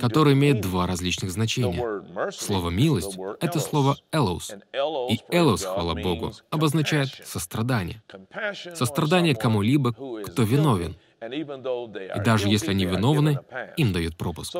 которые 0.00 0.34
имеют 0.34 0.60
два 0.60 0.86
различных 0.86 1.30
значения. 1.30 2.30
Слово 2.32 2.70
«милость»— 2.70 3.18
это 3.40 3.60
слово 3.60 3.96
«элос», 4.12 4.52
и 5.10 5.20
«элос», 5.30 5.64
хвала 5.64 5.94
Богу, 5.94 6.32
обозначает 6.50 7.08
сострадание. 7.24 8.02
Сострадание 8.74 9.34
кому-либо, 9.34 9.92
кто 9.92 10.42
виновен, 10.42 10.96
и 11.20 12.20
даже 12.24 12.48
если 12.48 12.70
они 12.70 12.84
виновны, 12.84 13.38
им 13.76 13.92
дают 13.92 14.16
пропуск. 14.16 14.54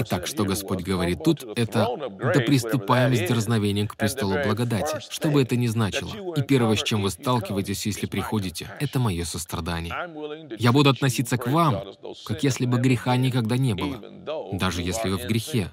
Итак, 0.00 0.26
что 0.26 0.44
Господь 0.44 0.82
говорит 0.82 1.22
тут, 1.22 1.44
это 1.56 1.86
«да 2.34 2.40
приступаем 2.40 3.14
с 3.14 3.20
дерзновением 3.20 3.86
к 3.86 3.96
престолу 3.96 4.34
благодати», 4.42 4.98
что 5.08 5.30
бы 5.30 5.40
это 5.42 5.56
ни 5.56 5.68
значило. 5.68 6.34
И 6.34 6.42
первое, 6.42 6.74
с 6.76 6.82
чем 6.82 7.02
вы 7.02 7.10
сталкиваетесь, 7.10 7.86
если 7.86 8.06
приходите, 8.06 8.68
это 8.80 8.98
мое 8.98 9.24
сострадание. 9.24 9.94
Я 10.58 10.72
буду 10.72 10.90
относиться 10.90 11.36
к 11.36 11.46
вам, 11.46 11.84
как 12.26 12.42
если 12.42 12.66
бы 12.66 12.78
греха 12.78 13.16
никогда 13.16 13.56
не 13.56 13.74
было, 13.74 14.02
даже 14.52 14.82
если 14.82 15.10
вы 15.10 15.18
в 15.18 15.26
грехе. 15.26 15.70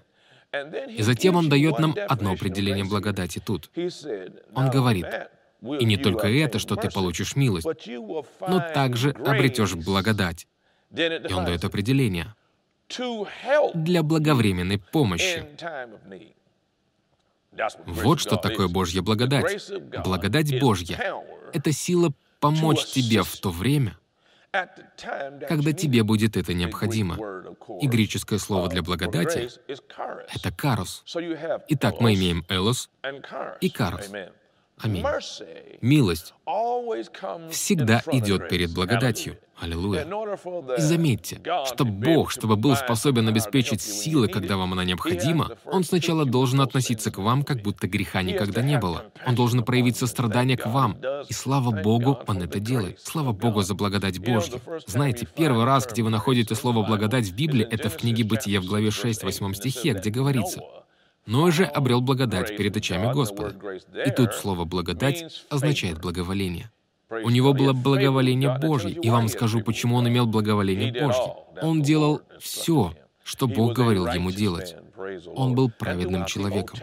И 0.89 1.01
затем 1.01 1.35
Он 1.35 1.49
дает 1.49 1.79
нам 1.79 1.95
одно 2.07 2.31
определение 2.31 2.85
благодати 2.85 3.41
тут. 3.43 3.71
Он 4.53 4.69
говорит, 4.69 5.07
и 5.61 5.85
не 5.85 5.97
только 5.97 6.27
это, 6.27 6.59
что 6.59 6.75
ты 6.75 6.89
получишь 6.89 7.35
милость, 7.35 7.67
но 7.67 8.59
также 8.73 9.11
обретешь 9.11 9.75
благодать. 9.75 10.47
И 10.95 11.33
он 11.33 11.45
дает 11.45 11.63
определение. 11.65 12.35
Для 13.73 14.03
благовременной 14.03 14.79
помощи. 14.79 15.45
Вот 17.85 18.19
что 18.19 18.37
такое 18.37 18.67
Божья 18.67 19.01
благодать. 19.01 19.69
Благодать 20.03 20.59
Божья— 20.59 20.97
это 21.53 21.71
сила 21.71 22.13
помочь 22.39 22.85
тебе 22.85 23.23
в 23.23 23.35
то 23.37 23.49
время, 23.49 23.97
когда 25.47 25.73
тебе 25.73 26.03
будет 26.03 26.37
это 26.37 26.53
необходимо. 26.53 27.17
И 27.81 27.87
греческое 27.87 28.39
слово 28.39 28.69
для 28.69 28.83
благодати— 28.83 29.49
это 29.67 30.51
«карос». 30.55 31.03
Итак, 31.67 31.99
мы 31.99 32.13
имеем 32.13 32.45
«элос» 32.47 32.89
и 33.59 33.69
«карос». 33.69 34.09
Аминь. 34.79 35.03
Милость 35.81 36.33
всегда 37.51 38.03
идет 38.11 38.49
перед 38.49 38.73
благодатью. 38.73 39.37
Аллилуйя. 39.59 40.07
И 40.77 40.81
заметьте, 40.81 41.41
что 41.65 41.83
Бог, 41.83 42.29
чтобы 42.29 42.57
был 42.57 42.75
способен 42.75 43.27
обеспечить 43.27 43.81
силы, 43.81 44.27
когда 44.27 44.55
вам 44.55 44.73
она 44.73 44.83
необходима, 44.85 45.57
Он 45.65 45.83
сначала 45.83 46.25
должен 46.25 46.61
относиться 46.61 47.09
к 47.09 47.17
вам, 47.17 47.43
как 47.43 47.63
будто 47.63 47.87
греха 47.87 48.21
никогда 48.21 48.61
не 48.61 48.77
было. 48.77 49.05
Он 49.25 49.33
должен 49.33 49.63
проявить 49.63 49.97
сострадание 49.97 50.57
к 50.57 50.67
вам. 50.67 50.97
И 51.27 51.33
слава 51.33 51.71
Богу, 51.71 52.19
Он 52.27 52.43
это 52.43 52.59
делает. 52.59 52.99
Слава 53.01 53.31
Богу 53.31 53.63
за 53.63 53.73
благодать 53.73 54.19
Божью. 54.19 54.61
Знаете, 54.85 55.27
первый 55.35 55.65
раз, 55.65 55.87
где 55.87 56.03
вы 56.03 56.11
находите 56.11 56.53
слово 56.53 56.85
«благодать» 56.85 57.25
в 57.25 57.35
Библии, 57.35 57.65
это 57.65 57.89
в 57.89 57.97
книге 57.97 58.23
Бытия 58.23 58.61
в 58.61 58.65
главе 58.65 58.91
6, 58.91 59.23
8 59.23 59.53
стихе, 59.53 59.93
где 59.93 60.11
говорится, 60.11 60.61
Ной 61.27 61.51
же 61.51 61.65
обрел 61.65 62.01
благодать 62.01 62.55
перед 62.55 62.75
очами 62.77 63.11
Господа. 63.13 63.53
И 64.05 64.11
тут 64.11 64.33
слово 64.33 64.63
«благодать» 64.63 65.45
означает 65.49 65.99
благоволение. 65.99 66.71
У 67.09 67.29
него 67.29 67.53
было 67.53 67.73
благоволение 67.73 68.57
Божье, 68.57 68.91
и 68.91 69.09
вам 69.09 69.27
скажу, 69.27 69.61
почему 69.61 69.97
он 69.97 70.07
имел 70.07 70.25
благоволение 70.25 70.91
Божье. 70.91 71.35
Он 71.61 71.81
делал 71.81 72.21
все, 72.39 72.93
что 73.23 73.47
Бог 73.47 73.73
говорил 73.73 74.07
ему 74.07 74.31
делать. 74.31 74.75
Он 75.35 75.53
был 75.53 75.69
праведным 75.69 76.25
человеком. 76.25 76.79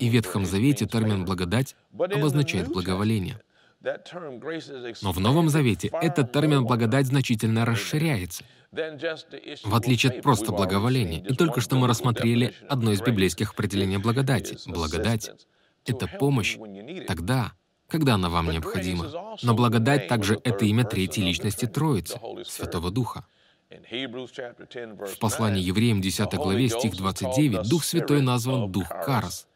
И 0.00 0.08
в 0.08 0.12
Ветхом 0.12 0.44
Завете 0.44 0.86
термин 0.86 1.24
«благодать» 1.24 1.76
обозначает 1.96 2.68
благоволение. 2.68 3.40
Но 3.80 5.12
в 5.12 5.20
Новом 5.20 5.48
Завете 5.48 5.90
этот 5.92 6.32
термин 6.32 6.64
«благодать» 6.64 7.06
значительно 7.06 7.64
расширяется— 7.64 8.44
в 8.72 9.74
отличие 9.74 10.12
от 10.12 10.22
просто 10.22 10.52
благоволения. 10.52 11.22
И 11.22 11.34
только 11.34 11.60
что 11.60 11.76
мы 11.76 11.88
рассмотрели 11.88 12.54
одно 12.68 12.92
из 12.92 13.00
библейских 13.00 13.52
определений 13.52 13.96
благодати. 13.96 14.58
Благодать— 14.66 15.30
это 15.86 16.06
помощь 16.06 16.58
тогда, 17.06 17.52
когда 17.88 18.14
она 18.14 18.28
вам 18.28 18.50
необходима. 18.50 19.36
Но 19.42 19.54
благодать 19.54 20.08
также— 20.08 20.38
это 20.44 20.64
имя 20.66 20.84
третьей 20.84 21.24
личности 21.24 21.66
Троицы, 21.66 22.20
Святого 22.44 22.90
Духа. 22.90 23.24
В 23.70 25.18
послании 25.18 25.62
евреям 25.62 26.00
10 26.00 26.34
главе, 26.34 26.68
стих 26.68 26.96
29, 26.96 27.68
Дух 27.68 27.84
Святой 27.84 28.22
назван 28.22 28.70
Дух 28.70 28.88
Карос. 28.88 29.46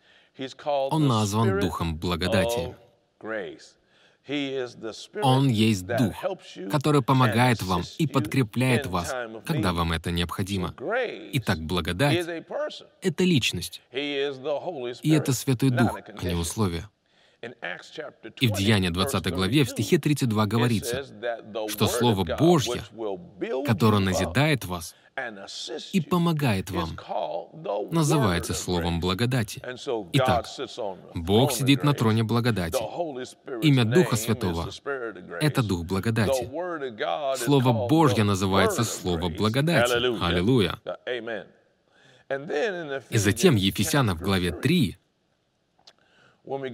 Он 0.66 1.06
назван 1.06 1.60
Духом 1.60 1.96
благодати. 1.96 2.74
Он 5.22 5.48
есть 5.48 5.86
Дух, 5.86 6.14
который 6.70 7.02
помогает 7.02 7.62
вам 7.62 7.82
и 7.98 8.06
подкрепляет 8.06 8.86
вас, 8.86 9.12
когда 9.44 9.72
вам 9.72 9.92
это 9.92 10.10
необходимо. 10.10 10.74
Итак, 11.32 11.58
благодать— 11.60 12.26
это 13.02 13.24
личность. 13.24 13.82
И 13.92 15.10
это 15.10 15.32
Святой 15.32 15.70
Дух, 15.70 15.98
а 16.16 16.24
не 16.24 16.34
условия. 16.34 16.88
И 18.40 18.46
в 18.46 18.52
Деянии 18.52 18.88
20 18.90 19.26
главе, 19.32 19.64
в 19.64 19.70
стихе 19.70 19.98
32 19.98 20.46
говорится, 20.46 21.04
что 21.68 21.86
Слово 21.88 22.24
Божье, 22.36 22.82
которое 23.66 23.98
назидает 23.98 24.64
вас, 24.64 24.94
и 25.92 26.00
помогает 26.00 26.70
вам, 26.70 26.96
называется 27.90 28.54
словом 28.54 29.00
благодати. 29.00 29.60
Итак, 30.12 30.46
Бог 31.14 31.52
сидит 31.52 31.84
на 31.84 31.92
троне 31.94 32.22
благодати. 32.22 32.78
Имя 33.62 33.84
Духа 33.84 34.16
Святого— 34.16 34.70
это 35.40 35.62
Дух 35.62 35.84
благодати. 35.84 36.48
Слово 37.36 37.88
Божье 37.88 38.24
называется 38.24 38.84
Слово 38.84 39.28
благодати. 39.28 39.92
Аллилуйя. 40.22 40.78
И 43.10 43.18
затем 43.18 43.56
Ефесянам 43.56 44.16
в 44.16 44.22
главе 44.22 44.52
3, 44.52 44.96
в 46.44 46.64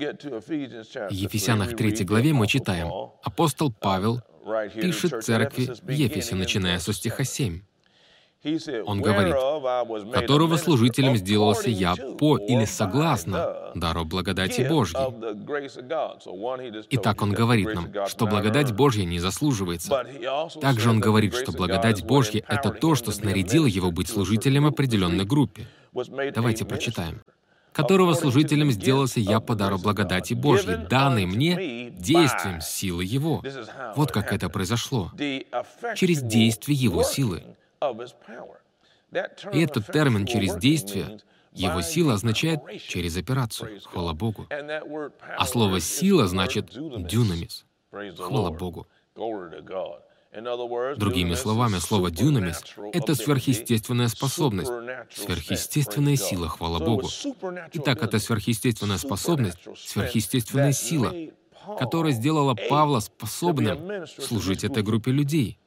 Ефесянах 1.10 1.76
3 1.76 2.04
главе 2.04 2.32
мы 2.32 2.46
читаем, 2.46 2.88
апостол 3.22 3.72
Павел 3.72 4.22
пишет 4.74 5.22
церкви 5.22 5.70
в 5.82 5.90
Ефесе, 5.90 6.34
начиная 6.34 6.78
со 6.78 6.92
стиха 6.94 7.24
7. 7.24 7.60
Он 8.86 9.02
говорит, 9.02 9.34
«которого 10.14 10.56
служителем 10.56 11.16
сделался 11.16 11.68
я 11.70 11.96
по 11.96 12.38
или 12.38 12.64
согласно 12.64 13.72
дару 13.74 14.04
благодати 14.04 14.66
Божьей». 14.66 14.96
Итак, 16.90 17.20
он 17.20 17.32
говорит 17.32 17.74
нам, 17.74 17.92
что 18.06 18.26
благодать 18.26 18.72
Божья 18.72 19.04
не 19.04 19.18
заслуживается. 19.18 20.06
Также 20.60 20.88
он 20.88 21.00
говорит, 21.00 21.34
что 21.34 21.52
благодать 21.52 22.04
Божья— 22.04 22.42
это 22.48 22.70
то, 22.70 22.94
что 22.94 23.10
снарядило 23.10 23.66
его 23.66 23.90
быть 23.90 24.08
служителем 24.08 24.66
определенной 24.66 25.24
группе. 25.24 25.66
Давайте 26.32 26.64
прочитаем 26.64 27.20
которого 27.78 28.14
служителем 28.14 28.72
сделался 28.72 29.20
я 29.20 29.38
по 29.38 29.54
дару 29.54 29.78
благодати 29.78 30.34
Божьей, 30.34 30.76
данной 30.76 31.26
мне 31.26 31.90
действием 31.90 32.60
силы 32.60 33.04
Его. 33.04 33.40
Вот 33.94 34.10
как 34.10 34.32
это 34.32 34.48
произошло. 34.48 35.12
Через 35.94 36.22
действие 36.22 36.76
Его 36.76 37.04
силы. 37.04 37.44
И 39.52 39.60
этот 39.60 39.86
термин 39.86 40.26
«через 40.26 40.56
действие» 40.56 41.20
Его 41.52 41.80
сила 41.82 42.14
означает 42.14 42.60
«через 42.88 43.16
операцию». 43.16 43.80
Хвала 43.84 44.12
Богу. 44.12 44.48
А 44.50 45.46
слово 45.46 45.80
«сила» 45.80 46.26
значит 46.26 46.70
«дюнамис». 46.72 47.64
Хвала 47.90 48.50
Богу. 48.50 48.88
Другими 50.32 51.34
словами, 51.34 51.78
слово 51.78 52.10
«дюнамис»— 52.10 52.62
это 52.92 53.14
сверхъестественная 53.14 54.08
способность, 54.08 54.70
сверхъестественная 55.10 56.16
сила, 56.16 56.48
хвала 56.48 56.78
Богу. 56.78 57.08
Итак, 57.72 58.02
это 58.02 58.18
сверхъестественная 58.18 58.98
способность, 58.98 59.58
сверхъестественная 59.76 60.72
сила, 60.72 61.14
которая 61.78 62.12
сделала 62.12 62.54
Павла 62.68 63.00
способным 63.00 64.06
служить 64.06 64.64
этой 64.64 64.82
группе 64.82 65.12
людей. 65.12 65.58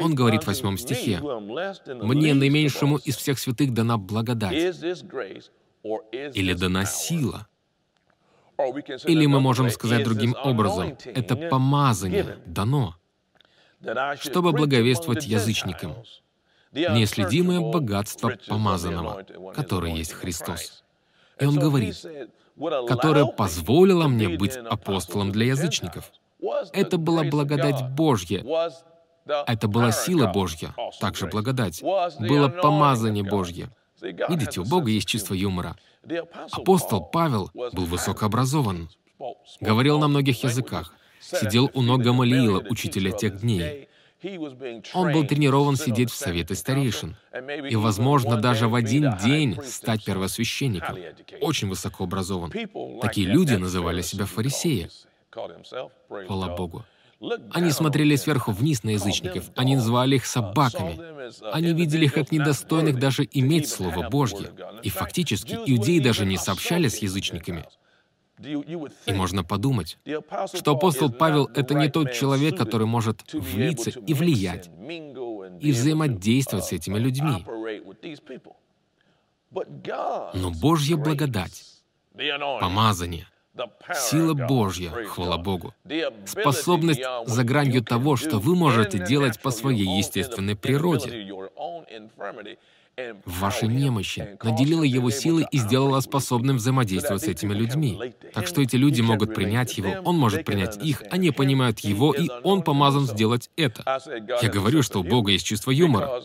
Он 0.00 0.14
говорит 0.14 0.44
в 0.44 0.46
восьмом 0.46 0.76
стихе, 0.78 1.20
«Мне, 1.20 2.34
наименьшему 2.34 2.98
из 2.98 3.16
всех 3.16 3.38
святых, 3.38 3.72
дана 3.72 3.96
благодать» 3.96 4.76
или 6.34 6.52
дана 6.52 6.84
сила. 6.84 7.48
Или 9.06 9.26
мы 9.26 9.40
можем 9.40 9.70
сказать 9.70 10.04
другим 10.04 10.36
образом, 10.44 10.96
это 11.04 11.34
помазание 11.34 12.38
дано, 12.46 12.96
чтобы 14.20 14.52
благовествовать 14.52 15.26
язычникам 15.26 15.94
неследимое 16.72 17.60
богатство 17.60 18.32
помазанного, 18.46 19.24
которое 19.54 19.94
есть 19.94 20.12
Христос. 20.12 20.84
И 21.38 21.46
он 21.46 21.56
говорит, 21.58 21.96
которое 22.88 23.26
позволило 23.26 24.08
мне 24.08 24.28
быть 24.28 24.56
апостолом 24.56 25.32
для 25.32 25.46
язычников. 25.46 26.12
Это 26.72 26.98
была 26.98 27.24
благодать 27.24 27.90
Божья, 27.90 28.44
это 29.24 29.68
была 29.68 29.92
сила 29.92 30.26
Божья, 30.26 30.74
также 31.00 31.26
благодать. 31.26 31.82
Было 31.82 32.48
помазание 32.48 33.24
Божье. 33.24 33.70
Видите, 34.00 34.60
у 34.60 34.64
Бога 34.64 34.90
есть 34.90 35.08
чувство 35.08 35.34
юмора. 35.34 35.76
Апостол 36.52 37.02
Павел 37.02 37.50
был 37.54 37.86
высокообразован, 37.86 38.90
говорил 39.60 39.98
на 39.98 40.08
многих 40.08 40.44
языках, 40.44 40.92
сидел 41.24 41.70
у 41.74 41.82
ног 41.82 42.02
Гамалиила, 42.02 42.64
учителя 42.68 43.12
тех 43.12 43.40
дней. 43.40 43.88
Он 44.94 45.12
был 45.12 45.26
тренирован 45.26 45.76
сидеть 45.76 46.10
в 46.10 46.16
совете 46.16 46.54
старейшин 46.54 47.16
и, 47.68 47.76
возможно, 47.76 48.36
даже 48.36 48.68
в 48.68 48.74
один 48.74 49.16
день 49.22 49.58
стать 49.62 50.04
первосвященником. 50.04 50.96
Очень 51.40 51.68
высоко 51.68 52.04
образован. 52.04 52.52
Такие 53.02 53.26
люди 53.26 53.54
называли 53.54 54.00
себя 54.02 54.26
фарисеи. 54.26 54.88
Хвала 55.30 56.56
Богу. 56.56 56.84
Они 57.50 57.70
смотрели 57.70 58.16
сверху 58.16 58.52
вниз 58.52 58.82
на 58.82 58.90
язычников, 58.90 59.50
они 59.56 59.76
называли 59.76 60.16
их 60.16 60.26
собаками. 60.26 60.98
Они 61.52 61.72
видели 61.72 62.04
их 62.06 62.14
как 62.14 62.32
недостойных 62.32 62.98
даже 62.98 63.26
иметь 63.32 63.68
Слово 63.68 64.08
Божье. 64.08 64.50
И 64.82 64.90
фактически 64.90 65.52
иудеи 65.66 66.00
даже 66.00 66.26
не 66.26 66.36
сообщали 66.36 66.88
с 66.88 66.98
язычниками. 66.98 67.64
И 68.40 69.12
можно 69.12 69.44
подумать, 69.44 69.98
что 70.54 70.72
апостол 70.72 71.10
Павел— 71.10 71.46
это 71.54 71.74
не 71.74 71.88
тот 71.88 72.12
человек, 72.12 72.56
который 72.56 72.86
может 72.86 73.32
влиться 73.32 73.90
и 73.90 74.14
влиять, 74.14 74.70
и 75.60 75.72
взаимодействовать 75.72 76.64
с 76.64 76.72
этими 76.72 76.98
людьми. 76.98 77.44
Но 80.34 80.50
Божья 80.50 80.96
благодать, 80.96 81.64
помазание, 82.60 83.28
Сила 83.94 84.34
Божья, 84.34 84.90
хвала 84.90 85.38
Богу. 85.38 85.74
Способность 86.26 87.02
за 87.26 87.44
гранью 87.44 87.84
того, 87.84 88.16
что 88.16 88.38
вы 88.38 88.56
можете 88.56 88.98
делать 88.98 89.40
по 89.40 89.50
своей 89.50 89.98
естественной 89.98 90.56
природе. 90.56 91.32
В 92.96 93.40
вашей 93.40 93.68
немощи 93.68 94.38
наделила 94.42 94.84
его 94.84 95.10
силой 95.10 95.46
и 95.50 95.58
сделала 95.58 96.00
способным 96.00 96.56
взаимодействовать 96.56 97.22
с 97.22 97.28
этими 97.28 97.52
людьми. 97.52 98.14
Так 98.32 98.46
что 98.46 98.62
эти 98.62 98.76
люди 98.76 99.00
могут 99.00 99.34
принять 99.34 99.76
его, 99.76 99.96
он 100.04 100.16
может 100.16 100.44
принять 100.44 100.76
их, 100.84 101.02
они 101.10 101.32
понимают 101.32 101.80
его, 101.80 102.12
и 102.12 102.28
он 102.44 102.62
помазан 102.62 103.06
сделать 103.06 103.50
это. 103.56 103.82
Я 104.40 104.48
говорю, 104.48 104.82
что 104.82 105.00
у 105.00 105.02
Бога 105.02 105.32
есть 105.32 105.46
чувство 105.46 105.72
юмора, 105.72 106.22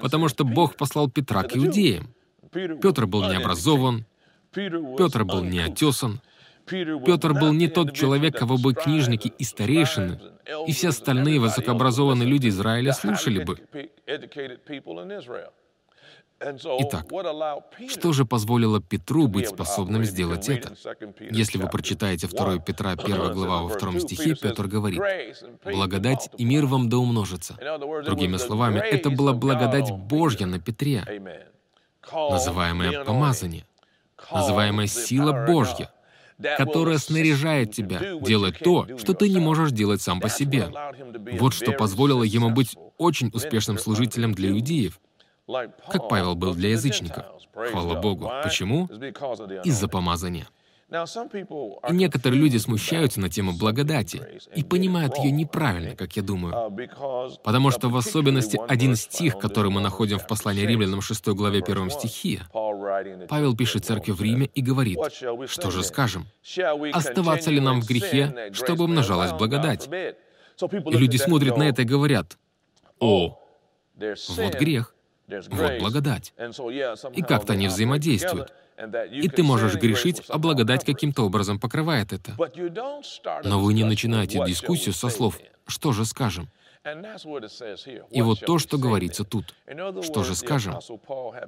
потому 0.00 0.28
что 0.28 0.44
Бог 0.44 0.76
послал 0.76 1.10
Петра 1.10 1.42
к 1.42 1.54
иудеям. 1.56 2.14
Петр 2.50 3.06
был 3.06 3.28
необразован, 3.28 4.06
Петр 4.52 5.24
был 5.24 5.44
неотесан, 5.44 6.22
Петр 6.64 7.34
был 7.34 7.52
не 7.52 7.68
тот 7.68 7.94
человек, 7.94 8.38
кого 8.38 8.56
бы 8.56 8.72
книжники 8.72 9.28
и 9.38 9.44
старейшины, 9.44 10.18
и 10.66 10.72
все 10.72 10.88
остальные 10.88 11.40
высокообразованные 11.40 12.26
люди 12.26 12.48
Израиля 12.48 12.92
слушали 12.92 13.44
бы. 13.44 13.58
Итак, 16.38 17.06
что 17.88 18.12
же 18.12 18.26
позволило 18.26 18.80
Петру 18.80 19.26
быть 19.26 19.48
способным 19.48 20.04
сделать 20.04 20.48
это? 20.50 20.74
Если 21.18 21.56
вы 21.56 21.68
прочитаете 21.68 22.26
2 22.26 22.58
Петра 22.58 22.92
1 22.92 23.32
глава 23.32 23.62
во 23.62 23.68
втором 23.70 23.98
стихе, 24.00 24.34
Петр 24.34 24.66
говорит, 24.66 25.00
«Благодать 25.64 26.28
и 26.36 26.44
мир 26.44 26.66
вам 26.66 26.90
да 26.90 26.98
умножится». 26.98 27.54
Другими 28.04 28.36
словами, 28.36 28.78
это 28.78 29.08
была 29.10 29.32
благодать 29.32 29.90
Божья 29.90 30.46
на 30.46 30.60
Петре, 30.60 31.04
называемое 32.12 33.04
помазание, 33.04 33.64
называемая 34.30 34.88
сила 34.88 35.46
Божья, 35.46 35.90
которая 36.58 36.98
снаряжает 36.98 37.72
тебя 37.72 38.18
делать 38.20 38.58
то, 38.58 38.86
что 38.98 39.14
ты 39.14 39.30
не 39.30 39.38
можешь 39.38 39.72
делать 39.72 40.02
сам 40.02 40.20
по 40.20 40.28
себе. 40.28 40.70
Вот 41.38 41.54
что 41.54 41.72
позволило 41.72 42.22
ему 42.22 42.50
быть 42.50 42.76
очень 42.98 43.30
успешным 43.32 43.78
служителем 43.78 44.34
для 44.34 44.50
иудеев, 44.50 45.00
как 45.46 46.08
Павел 46.08 46.34
был 46.34 46.54
для 46.54 46.70
язычников. 46.70 47.24
Хвала 47.52 48.00
Богу. 48.00 48.30
Почему? 48.42 48.86
Из-за 49.64 49.88
помазания. 49.88 50.46
Некоторые 51.90 52.40
люди 52.40 52.58
смущаются 52.58 53.18
на 53.20 53.28
тему 53.28 53.52
благодати 53.52 54.22
и 54.54 54.62
понимают 54.62 55.18
ее 55.18 55.32
неправильно, 55.32 55.96
как 55.96 56.16
я 56.16 56.22
думаю. 56.22 56.70
Потому 57.42 57.72
что 57.72 57.88
в 57.88 57.96
особенности 57.96 58.60
один 58.68 58.94
стих, 58.94 59.38
который 59.38 59.70
мы 59.70 59.80
находим 59.80 60.18
в 60.20 60.28
послании 60.28 60.64
римлянам 60.64 61.00
6 61.00 61.28
главе 61.28 61.60
1 61.60 61.90
стихе, 61.90 62.42
Павел 63.28 63.56
пишет 63.56 63.84
церкви 63.84 64.12
в 64.12 64.22
Риме 64.22 64.46
и 64.54 64.62
говорит, 64.62 64.98
что 65.46 65.70
же 65.72 65.82
скажем? 65.82 66.26
Оставаться 66.92 67.50
ли 67.50 67.60
нам 67.60 67.80
в 67.80 67.86
грехе, 67.86 68.50
чтобы 68.52 68.84
умножалась 68.84 69.32
благодать? 69.32 69.88
И 69.88 70.96
люди 70.96 71.16
смотрят 71.16 71.56
на 71.56 71.64
это 71.64 71.82
и 71.82 71.84
говорят, 71.84 72.38
о, 73.00 73.38
вот 73.96 74.54
грех, 74.54 74.94
вот 75.28 75.78
благодать. 75.80 76.32
И 77.14 77.22
как-то 77.22 77.54
они 77.54 77.68
взаимодействуют. 77.68 78.52
И 79.10 79.28
ты 79.28 79.42
можешь 79.42 79.74
грешить, 79.74 80.22
а 80.28 80.38
благодать 80.38 80.84
каким-то 80.84 81.22
образом 81.24 81.58
покрывает 81.58 82.12
это. 82.12 82.36
Но 83.44 83.60
вы 83.60 83.74
не 83.74 83.84
начинаете 83.84 84.44
дискуссию 84.44 84.94
со 84.94 85.08
слов 85.08 85.38
«что 85.66 85.92
же 85.92 86.04
скажем?». 86.04 86.48
И 88.10 88.22
вот 88.22 88.40
то, 88.40 88.58
что 88.58 88.78
говорится 88.78 89.24
тут. 89.24 89.54
Что 90.02 90.22
же 90.22 90.34
скажем? 90.36 90.78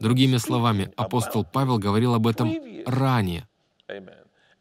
Другими 0.00 0.36
словами, 0.38 0.92
апостол 0.96 1.44
Павел 1.44 1.78
говорил 1.78 2.14
об 2.14 2.26
этом 2.26 2.52
ранее. 2.86 3.46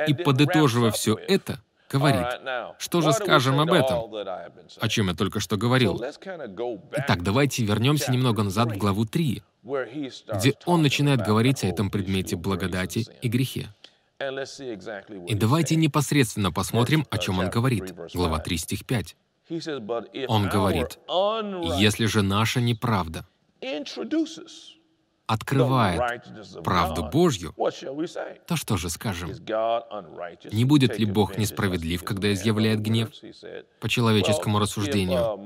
И 0.07 0.13
подытоживая 0.13 0.91
все 0.91 1.15
это, 1.15 1.59
говорит, 1.89 2.25
что 2.79 3.01
же 3.01 3.13
скажем 3.13 3.59
об 3.59 3.71
этом, 3.71 4.13
о 4.79 4.89
чем 4.89 5.07
я 5.07 5.13
только 5.13 5.39
что 5.39 5.57
говорил. 5.57 6.01
Итак, 6.93 7.23
давайте 7.23 7.63
вернемся 7.63 8.11
немного 8.11 8.43
назад 8.43 8.71
в 8.71 8.77
главу 8.77 9.05
3, 9.05 9.43
где 9.63 10.53
он 10.65 10.81
начинает 10.81 11.21
говорить 11.21 11.63
о 11.63 11.67
этом 11.67 11.89
предмете 11.89 12.35
благодати 12.35 13.05
и 13.21 13.27
грехе. 13.27 13.69
И 15.27 15.35
давайте 15.35 15.75
непосредственно 15.75 16.51
посмотрим, 16.51 17.05
о 17.09 17.17
чем 17.17 17.39
он 17.39 17.49
говорит. 17.49 17.93
Глава 18.13 18.39
3, 18.39 18.57
стих 18.57 18.85
5. 18.85 19.15
Он 20.27 20.49
говорит, 20.49 20.99
«Если 21.79 22.05
же 22.05 22.21
наша 22.21 22.59
неправда 22.59 23.25
открывает 25.27 26.23
правду 26.63 27.03
Божью, 27.03 27.53
то 28.47 28.55
что 28.55 28.77
же 28.77 28.89
скажем? 28.89 29.29
Не 30.51 30.65
будет 30.65 30.97
ли 30.97 31.05
Бог 31.05 31.37
несправедлив, 31.37 32.03
когда 32.03 32.33
изъявляет 32.33 32.81
гнев? 32.81 33.09
По 33.79 33.89
человеческому 33.89 34.59
рассуждению. 34.59 35.39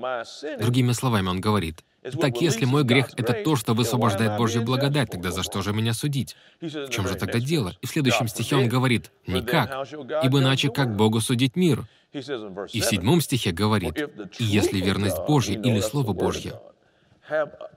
Другими 0.60 0.94
словами, 0.94 1.30
он 1.30 1.42
говорит, 1.42 1.84
«Так 2.20 2.42
если 2.42 2.66
мой 2.66 2.84
грех— 2.84 3.10
это 3.18 3.34
то, 3.44 3.56
что 3.56 3.74
высвобождает 3.74 4.38
Божью 4.38 4.64
благодать, 4.64 5.12
тогда 5.12 5.30
за 5.32 5.44
что 5.44 5.62
же 5.62 5.72
меня 5.72 5.94
судить? 5.94 6.36
В 6.60 6.90
чем 6.90 7.08
же 7.08 7.16
тогда 7.16 7.40
дело?» 7.40 7.76
И 7.82 7.86
в 7.86 7.92
следующем 7.92 8.28
стихе 8.28 8.56
он 8.56 8.68
говорит, 8.68 9.12
«Никак, 9.28 9.88
ибо 10.24 10.40
иначе 10.40 10.72
как 10.72 10.96
Богу 10.96 11.22
судить 11.22 11.56
мир?» 11.56 11.88
И 12.12 12.82
в 12.82 12.86
седьмом 12.86 13.22
стихе 13.22 13.52
говорит, 13.52 13.98
«И 14.40 14.44
если 14.44 14.80
верность 14.80 15.20
Божья 15.28 15.54
или 15.54 15.80
Слово 15.80 16.14
Божье 16.14 16.60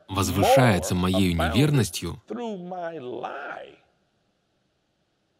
возвышается 0.08 0.94
моей 0.94 1.34
неверностью 1.34 2.22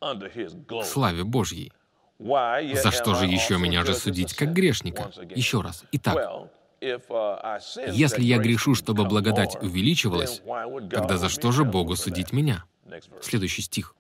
к 0.01 0.85
славе 0.85 1.25
Божьей. 1.25 1.73
За 2.19 2.91
что 2.91 3.15
же 3.15 3.27
еще 3.27 3.59
меня 3.59 3.85
же 3.85 3.95
судить 3.95 4.35
как 4.35 4.53
грешника? 4.53 5.11
Еще 5.35 5.61
раз. 5.61 5.85
Итак, 5.93 6.49
если 6.81 8.23
я 8.23 8.39
грешу, 8.39 8.75
чтобы 8.75 9.05
благодать 9.05 9.57
увеличивалась, 9.63 10.43
тогда 10.91 11.17
за 11.17 11.29
что 11.29 11.53
же 11.53 11.65
Богу 11.65 11.97
судить 11.97 12.33
меня? 12.33 12.65
Следующий 13.21 13.63
стих. 13.63 13.95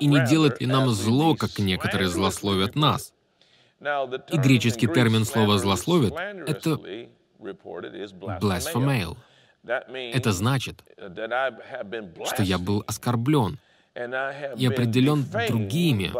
«И 0.00 0.06
не 0.06 0.26
делать 0.26 0.60
ли 0.60 0.66
нам 0.66 0.88
зло, 0.90 1.34
как 1.34 1.58
некоторые 1.58 2.08
злословят 2.08 2.74
нас?» 2.74 3.12
И 3.80 4.38
греческий 4.38 4.88
термин 4.88 5.24
слова 5.24 5.58
«злословят»— 5.58 6.14
это 6.46 6.80
blasphemeo. 7.38 9.16
Это 10.12 10.32
значит, 10.32 10.84
что 12.26 12.42
я 12.42 12.58
был 12.58 12.84
оскорблен 12.86 13.58
и 13.94 14.66
определен 14.66 15.24
другими. 15.48 16.12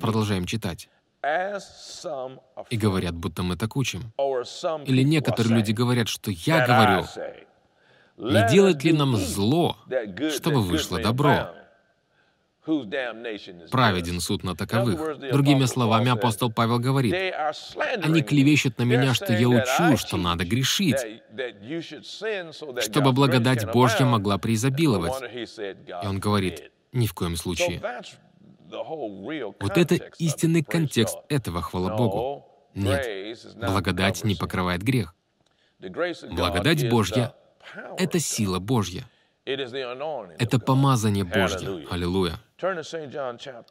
Продолжаем 0.00 0.46
читать. 0.46 0.88
И 2.70 2.76
говорят, 2.76 3.14
будто 3.14 3.42
мы 3.42 3.56
так 3.56 3.76
учим. 3.76 4.12
Или 4.84 5.04
некоторые 5.04 5.54
люди 5.54 5.72
говорят, 5.72 6.08
что 6.08 6.30
я 6.30 6.66
говорю, 6.66 7.06
не 8.16 8.48
делать 8.50 8.84
ли 8.84 8.92
нам 8.92 9.16
зло, 9.16 9.76
чтобы 10.30 10.62
вышло 10.62 11.00
добро? 11.00 11.54
Праведен 13.70 14.20
суд 14.20 14.42
на 14.42 14.56
таковых. 14.56 15.18
Другими 15.30 15.66
словами, 15.66 16.10
апостол 16.10 16.50
Павел 16.50 16.78
говорит, 16.78 17.14
«Они 18.02 18.22
клевещут 18.22 18.78
на 18.78 18.84
меня, 18.84 19.12
что 19.12 19.32
я 19.32 19.48
учу, 19.48 19.96
что 19.96 20.16
надо 20.16 20.44
грешить, 20.44 20.96
чтобы 22.80 23.12
благодать 23.12 23.70
Божья 23.70 24.04
могла 24.06 24.38
преизобиловать». 24.38 25.12
И 26.02 26.06
он 26.06 26.18
говорит, 26.18 26.70
«Ни 26.92 27.06
в 27.06 27.14
коем 27.14 27.36
случае». 27.36 27.82
Вот 28.70 29.76
это 29.76 29.94
истинный 30.18 30.62
контекст 30.62 31.18
этого, 31.28 31.60
хвала 31.62 31.96
Богу. 31.96 32.46
Нет, 32.74 33.38
благодать 33.56 34.24
не 34.24 34.34
покрывает 34.34 34.82
грех. 34.82 35.14
Благодать 35.78 36.88
Божья— 36.88 37.34
это 37.98 38.18
сила 38.18 38.58
Божья. 38.58 39.08
Это 39.44 40.58
помазание 40.58 41.24
Божье. 41.24 41.86
Аллилуйя. 41.90 42.40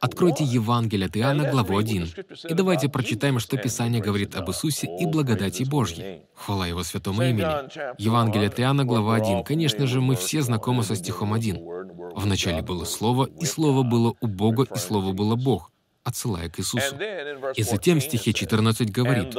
Откройте 0.00 0.44
Евангелие 0.44 1.06
от 1.06 1.16
Иоанна, 1.16 1.50
главу 1.50 1.76
1, 1.76 2.08
и 2.48 2.54
давайте 2.54 2.88
прочитаем, 2.88 3.38
что 3.40 3.56
Писание 3.56 4.00
говорит 4.00 4.36
об 4.36 4.48
Иисусе 4.50 4.88
и 5.00 5.06
благодати 5.06 5.64
Божьей. 5.64 6.22
Хвала 6.34 6.66
Его 6.66 6.82
святому 6.84 7.22
имени. 7.22 8.00
Евангелие 8.00 8.48
от 8.48 8.60
Иоанна, 8.60 8.84
глава 8.84 9.16
1. 9.16 9.42
Конечно 9.44 9.86
же, 9.86 10.00
мы 10.00 10.14
все 10.14 10.42
знакомы 10.42 10.84
со 10.84 10.94
стихом 10.94 11.32
1. 11.32 11.58
«Вначале 12.16 12.62
было 12.62 12.84
Слово, 12.84 13.28
и 13.40 13.44
Слово 13.44 13.82
было 13.82 14.14
у 14.20 14.26
Бога, 14.26 14.66
и 14.72 14.78
Слово 14.78 15.12
было 15.12 15.36
Бог» 15.36 15.70
отсылая 16.04 16.50
к 16.50 16.60
Иисусу. 16.60 16.94
И 17.56 17.62
затем 17.62 17.98
в 17.98 18.02
стихе 18.02 18.34
14 18.34 18.92
говорит, 18.92 19.34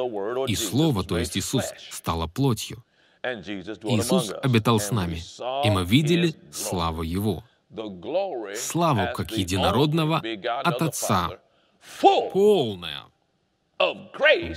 «И 0.50 0.56
Слово, 0.56 1.04
то 1.04 1.18
есть 1.18 1.38
Иисус, 1.38 1.64
стало 1.92 2.28
плотью». 2.28 2.84
Иисус 3.24 4.34
обитал 4.44 4.80
с 4.80 4.92
нами, 4.92 5.22
и 5.66 5.70
мы 5.70 5.86
видели 5.86 6.36
славу 6.52 7.04
Его 7.04 7.44
славу 8.56 9.08
как 9.14 9.32
единородного 9.32 10.22
от 10.64 10.82
Отца, 10.82 11.40
полная 12.00 13.04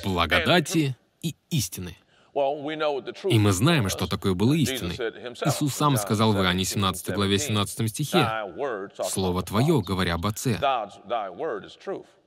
благодати 0.05 0.97
и 1.23 1.35
истины. 1.51 1.97
И 2.35 3.39
мы 3.39 3.53
знаем, 3.53 3.89
что 3.89 4.07
такое 4.07 4.35
было 4.35 4.53
истиной. 4.53 4.95
Иисус 5.45 5.75
сам 5.75 5.97
сказал 5.97 6.33
в 6.33 6.37
Иоанне 6.37 6.65
17 6.65 7.15
главе 7.15 7.39
17 7.39 7.91
стихе, 7.91 8.29
«Слово 9.05 9.43
Твое, 9.43 9.83
говоря 9.83 10.15
об 10.15 10.27
Отце, 10.27 10.59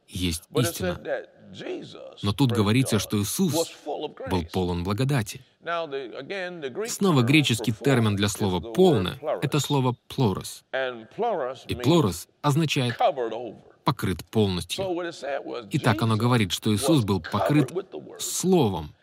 есть 0.08 0.44
истина». 0.56 1.00
Но 2.22 2.32
тут 2.34 2.52
говорится, 2.52 2.98
что 3.00 3.22
Иисус 3.22 3.74
был 3.86 4.46
полон 4.52 4.84
благодати. 4.84 5.42
Снова 6.88 7.22
греческий 7.22 7.74
термин 7.74 8.16
для 8.16 8.30
слова 8.30 8.60
«полное»— 8.60 9.20
это 9.42 9.60
слово 9.60 9.96
«плорос». 10.08 10.64
И 11.68 11.76
«плорос» 11.76 12.28
означает 12.42 12.98
«покрыт 13.84 14.24
полностью». 14.26 14.86
Итак, 15.72 16.02
оно 16.02 16.16
говорит, 16.16 16.52
что 16.52 16.74
Иисус 16.74 17.04
был 17.04 17.20
покрыт 17.20 17.72
Словом. 18.20 18.96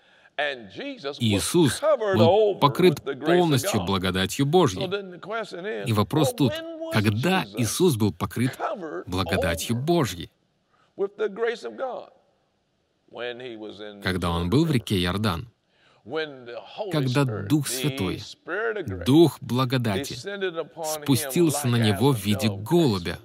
И 1.18 1.37
Иисус 1.37 1.80
был 2.16 2.54
покрыт 2.56 3.02
полностью 3.02 3.84
благодатью 3.84 4.46
Божьей. 4.46 4.84
И 5.84 5.92
вопрос 5.92 6.32
тут, 6.32 6.52
когда 6.92 7.44
Иисус 7.56 7.96
был 7.96 8.12
покрыт 8.12 8.56
благодатью 9.06 9.76
Божьей. 9.76 10.30
Когда 14.02 14.30
Он 14.30 14.50
был 14.50 14.64
в 14.64 14.72
реке 14.72 15.02
Иордан, 15.02 15.48
когда 16.92 17.24
Дух 17.24 17.68
Святой, 17.68 18.22
Дух 19.04 19.38
благодати, 19.40 20.14
спустился 20.14 21.68
на 21.68 21.76
Него 21.76 22.12
в 22.12 22.24
виде 22.24 22.48
голубя, 22.48 23.18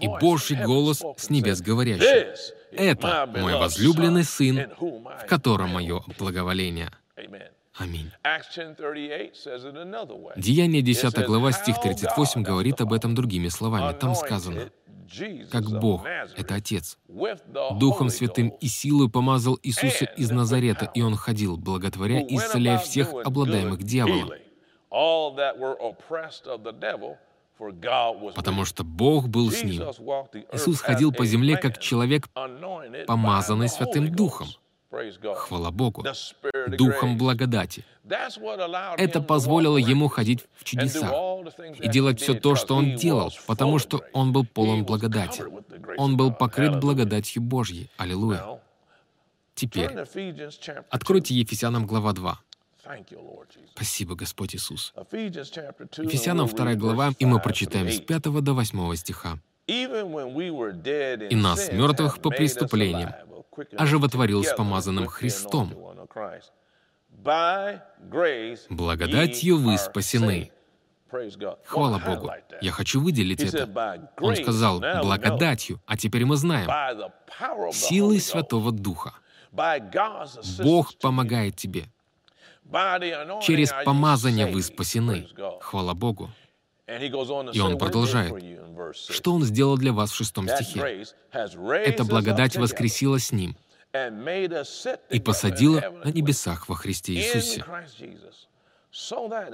и 0.00 0.08
Божий 0.20 0.62
голос 0.62 1.02
с 1.16 1.30
небес 1.30 1.60
говорящий, 1.60 2.52
«Это 2.72 3.26
мой 3.36 3.54
возлюбленный 3.54 4.24
Сын, 4.24 4.70
в 4.78 5.26
котором 5.26 5.70
мое 5.70 6.02
благоволение». 6.18 6.90
Аминь. 7.76 8.12
Деяние 10.36 10.82
10 10.82 11.26
глава, 11.26 11.50
стих 11.50 11.80
38 11.80 12.42
говорит 12.42 12.80
об 12.80 12.92
этом 12.92 13.16
другими 13.16 13.48
словами. 13.48 13.92
Там 13.98 14.14
сказано, 14.14 14.70
как 15.50 15.64
Бог— 15.80 16.04
это 16.36 16.54
Отец. 16.54 16.98
Духом 17.78 18.10
Святым 18.10 18.48
и 18.48 18.66
силой 18.66 19.08
помазал 19.10 19.58
Иисуса 19.62 20.04
из 20.04 20.30
Назарета, 20.30 20.90
и 20.94 21.02
Он 21.02 21.16
ходил, 21.16 21.56
благотворя 21.56 22.20
и 22.20 22.36
исцеляя 22.36 22.78
всех 22.78 23.12
обладаемых 23.24 23.82
дьяволом. 23.82 24.30
Потому 28.34 28.64
что 28.64 28.84
Бог 28.84 29.28
был 29.28 29.50
с 29.50 29.62
ним. 29.62 29.82
Иисус 30.52 30.80
ходил 30.80 31.12
по 31.12 31.24
земле 31.24 31.56
как 31.56 31.78
человек, 31.78 32.28
помазанный 33.06 33.68
Святым 33.68 34.10
Духом. 34.10 34.48
Хвала 35.36 35.70
Богу, 35.70 36.04
Духом 36.68 37.18
благодати. 37.18 37.84
Это 38.96 39.20
позволило 39.20 39.76
ему 39.76 40.08
ходить 40.08 40.44
в 40.54 40.64
чудесах 40.64 41.12
и 41.80 41.88
делать 41.88 42.20
все 42.20 42.34
то, 42.34 42.54
что 42.54 42.74
он 42.76 42.96
делал, 42.96 43.32
потому 43.46 43.78
что 43.78 44.02
он 44.12 44.32
был 44.32 44.44
полон 44.44 44.84
благодати. 44.84 45.44
Он 45.96 46.16
был 46.16 46.32
покрыт 46.32 46.80
благодатью 46.80 47.42
Божьей. 47.42 47.90
Аллилуйя. 47.96 48.60
Теперь 49.54 49.90
откройте 50.90 51.34
Ефесянам 51.34 51.86
глава 51.86 52.12
2. 52.12 52.40
Спасибо, 53.74 54.14
Господь 54.14 54.54
Иисус. 54.54 54.92
Ефесянам 55.12 56.48
2 56.48 56.74
глава, 56.74 57.12
и 57.18 57.24
мы 57.24 57.40
прочитаем 57.40 57.90
с 57.90 58.00
5 58.00 58.22
до 58.42 58.52
8 58.52 58.96
стиха. 58.96 59.38
«И 59.66 61.36
нас, 61.36 61.72
мертвых 61.72 62.20
по 62.20 62.30
преступлениям, 62.30 63.14
оживотворил 63.76 64.44
с 64.44 64.52
помазанным 64.54 65.06
Христом. 65.06 65.74
Благодатью 68.70 69.58
вы 69.58 69.78
спасены. 69.78 70.50
Хвала 71.64 71.98
Богу. 71.98 72.30
Я 72.60 72.72
хочу 72.72 73.00
выделить 73.00 73.40
это. 73.40 74.10
Он 74.20 74.36
сказал 74.36 74.80
благодатью, 74.80 75.80
а 75.86 75.96
теперь 75.96 76.24
мы 76.24 76.36
знаем. 76.36 76.68
Силой 77.72 78.20
Святого 78.20 78.72
Духа. 78.72 79.14
Бог 80.62 80.98
помогает 80.98 81.56
тебе. 81.56 81.86
Через 83.42 83.72
помазание 83.84 84.46
вы 84.46 84.62
спасены. 84.62 85.28
Хвала 85.60 85.94
Богу. 85.94 86.30
И 86.86 87.60
он 87.60 87.78
продолжает. 87.78 88.34
Что 88.94 89.32
он 89.34 89.44
сделал 89.44 89.78
для 89.78 89.92
вас 89.92 90.10
в 90.10 90.14
шестом 90.14 90.48
стихе? 90.48 91.06
Эта 91.32 92.04
благодать 92.04 92.56
воскресила 92.56 93.18
с 93.18 93.32
ним 93.32 93.56
и 95.10 95.20
посадила 95.20 95.80
на 96.04 96.08
небесах 96.10 96.68
во 96.68 96.74
Христе 96.74 97.14
Иисусе, 97.14 97.64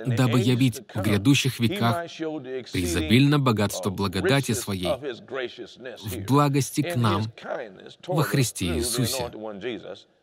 дабы 0.06 0.40
явить 0.40 0.82
в 0.94 1.00
грядущих 1.00 1.60
веках 1.60 2.06
преизобильно 2.72 3.38
богатство 3.38 3.90
благодати 3.90 4.52
Своей 4.52 4.94
в 6.02 6.18
благости 6.26 6.82
к 6.82 6.96
нам 6.96 7.32
во 8.06 8.22
Христе 8.22 8.66
Иисусе. 8.66 9.30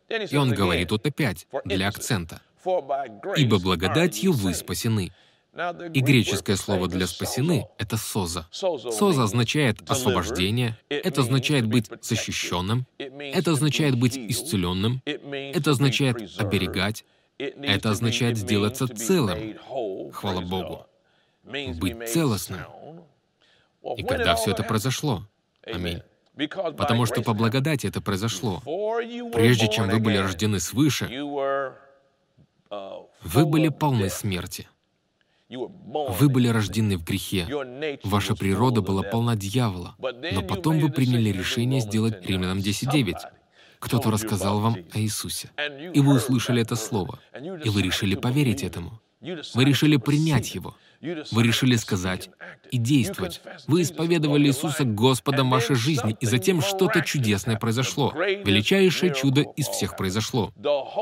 И 0.09 0.35
он 0.35 0.53
говорит 0.53 0.89
тут 0.89 1.05
опять, 1.05 1.47
для 1.65 1.87
акцента, 1.87 2.41
«Ибо 3.35 3.59
благодатью 3.59 4.33
вы 4.33 4.53
спасены». 4.53 5.11
И 5.93 6.01
греческое 6.01 6.55
слово 6.55 6.87
для 6.87 7.07
«спасены»— 7.07 7.67
это 7.79 7.97
«соза». 7.97 8.47
«Соза» 8.51 9.23
означает 9.23 9.89
освобождение, 9.89 10.77
это 10.87 11.21
означает 11.21 11.65
быть 11.65 11.89
защищенным, 12.01 12.85
это 12.99 13.51
означает 13.51 13.95
быть 13.97 14.15
исцеленным, 14.17 15.01
это 15.05 15.71
означает 15.71 16.17
оберегать, 16.37 17.05
это 17.39 17.89
означает 17.89 18.37
сделаться 18.37 18.87
целым. 18.87 19.55
Хвала 20.13 20.41
Богу. 20.41 20.85
Быть 21.43 22.07
целостным. 22.07 22.61
И 23.95 24.03
когда 24.03 24.35
все 24.35 24.51
это 24.51 24.63
произошло? 24.63 25.27
Аминь. 25.63 26.03
Потому 26.35 27.07
что 27.07 27.23
по 27.23 27.33
благодати 27.33 27.87
это 27.87 27.99
произошло. 27.99 28.61
Прежде 29.33 29.69
чем 29.71 29.89
вы 29.89 29.97
были 29.97 30.17
рождены 30.17 30.59
свыше, 30.59 31.07
вы 32.69 33.45
были 33.45 33.69
полны 33.69 34.09
смерти. 34.09 34.67
Вы 35.49 36.29
были 36.29 36.49
рождены 36.49 36.97
в 36.97 37.03
грехе. 37.03 37.47
Ваша 38.03 38.35
природа 38.35 38.81
была 38.81 39.03
полна 39.03 39.35
дьявола. 39.35 39.95
Но 39.99 40.41
потом 40.41 40.79
вы 40.79 40.89
приняли 40.89 41.29
решение 41.29 41.79
сделать 41.81 42.25
Римлянам 42.25 42.59
10.9. 42.59 43.15
Кто-то 43.79 44.11
рассказал 44.11 44.59
вам 44.59 44.77
о 44.93 44.99
Иисусе. 44.99 45.49
И 45.93 45.99
вы 45.99 46.15
услышали 46.15 46.61
это 46.61 46.75
слово. 46.75 47.19
И 47.63 47.69
вы 47.69 47.81
решили 47.81 48.15
поверить 48.15 48.63
этому. 48.63 48.99
Вы 49.21 49.65
решили 49.65 49.97
принять 49.97 50.53
Его. 50.53 50.75
Вы 51.01 51.43
решили 51.43 51.75
сказать 51.75 52.29
и 52.71 52.77
действовать. 52.77 53.41
Вы 53.67 53.83
исповедовали 53.83 54.47
Иисуса 54.47 54.83
Господом 54.83 55.49
вашей 55.49 55.75
жизни, 55.75 56.17
и 56.19 56.25
затем 56.25 56.61
что-то 56.61 57.01
чудесное 57.01 57.57
произошло. 57.57 58.13
Величайшее 58.15 59.13
чудо 59.13 59.41
из 59.55 59.67
всех 59.67 59.95
произошло. 59.95 60.53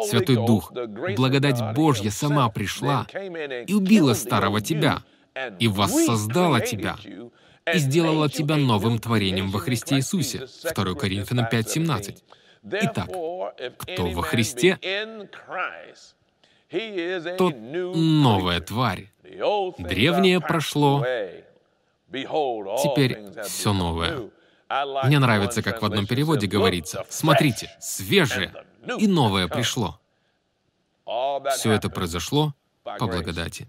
Святой 0.09 0.35
Дух, 0.35 0.71
благодать 1.17 1.61
Божья 1.75 2.09
сама 2.09 2.49
пришла 2.49 3.07
и 3.13 3.73
убила 3.73 4.13
старого 4.13 4.61
тебя, 4.61 5.03
и 5.59 5.67
воссоздала 5.67 6.61
тебя, 6.61 6.97
и 7.73 7.77
сделала 7.77 8.29
тебя 8.29 8.57
новым 8.57 8.99
творением 8.99 9.49
во 9.49 9.59
Христе 9.59 9.95
Иисусе. 9.95 10.47
2 10.75 10.93
Коринфянам 10.95 11.47
5.17. 11.51 12.17
Итак, 12.63 13.07
кто 13.77 14.07
во 14.07 14.23
Христе, 14.23 14.79
тот 17.37 17.55
новая 17.55 18.61
тварь. 18.61 19.11
Древнее 19.77 20.39
прошло, 20.41 21.05
теперь 22.11 23.19
все 23.43 23.73
новое. 23.73 24.29
Мне 25.05 25.19
нравится, 25.19 25.61
как 25.61 25.81
в 25.81 25.85
одном 25.85 26.07
переводе 26.07 26.47
говорится, 26.47 27.05
«Смотрите, 27.09 27.69
свежее 27.79 28.53
и 28.97 29.07
новое 29.07 29.47
пришло». 29.47 29.99
Все 31.51 31.71
это 31.71 31.89
произошло 31.89 32.55
по 32.83 33.05
благодати. 33.05 33.67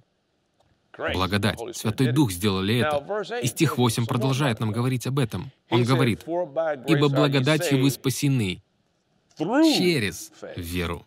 Благодать. 1.13 1.59
Святой 1.77 2.13
Дух 2.13 2.31
сделали 2.33 2.79
это. 2.79 3.05
И 3.43 3.47
стих 3.47 3.77
8 3.77 4.07
продолжает 4.07 4.61
нам 4.61 4.73
говорить 4.73 5.07
об 5.07 5.19
этом. 5.19 5.51
Он 5.69 5.85
говорит, 5.85 6.25
«Ибо 6.27 7.09
благодатью 7.09 7.83
вы 7.83 7.91
спасены 7.91 8.63
через 9.37 10.33
веру». 10.57 11.07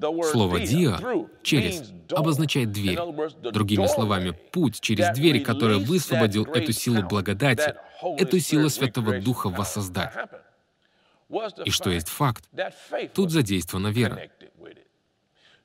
Слово 0.00 0.60
«диа»— 0.60 1.00
«через» 1.42 1.92
обозначает 2.10 2.70
дверь. 2.70 2.98
Другими 3.52 3.86
словами, 3.86 4.30
путь 4.52 4.80
через 4.80 5.14
дверь, 5.16 5.42
который 5.42 5.78
высвободил 5.78 6.44
эту 6.44 6.72
силу 6.72 7.02
благодати, 7.02 7.74
эту 8.16 8.38
силу 8.38 8.68
Святого 8.68 9.20
Духа 9.20 9.48
воссоздать. 9.48 10.14
И 11.64 11.70
что 11.70 11.90
есть 11.90 12.08
факт? 12.08 12.48
Тут 13.12 13.30
задействована 13.30 13.88
вера. 13.88 14.30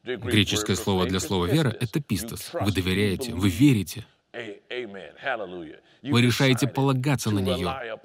Греческое 0.04 0.76
слово 0.76 1.06
для 1.06 1.20
слова 1.20 1.46
«вера»— 1.46 1.70
это 1.80 2.02
«пистос». 2.02 2.50
Вы 2.54 2.72
доверяете, 2.74 3.34
вы 3.34 3.50
верите. 3.50 4.06
Вы 4.34 6.22
решаете 6.22 6.68
полагаться 6.68 7.32
на 7.32 7.40
нее. 7.40 8.00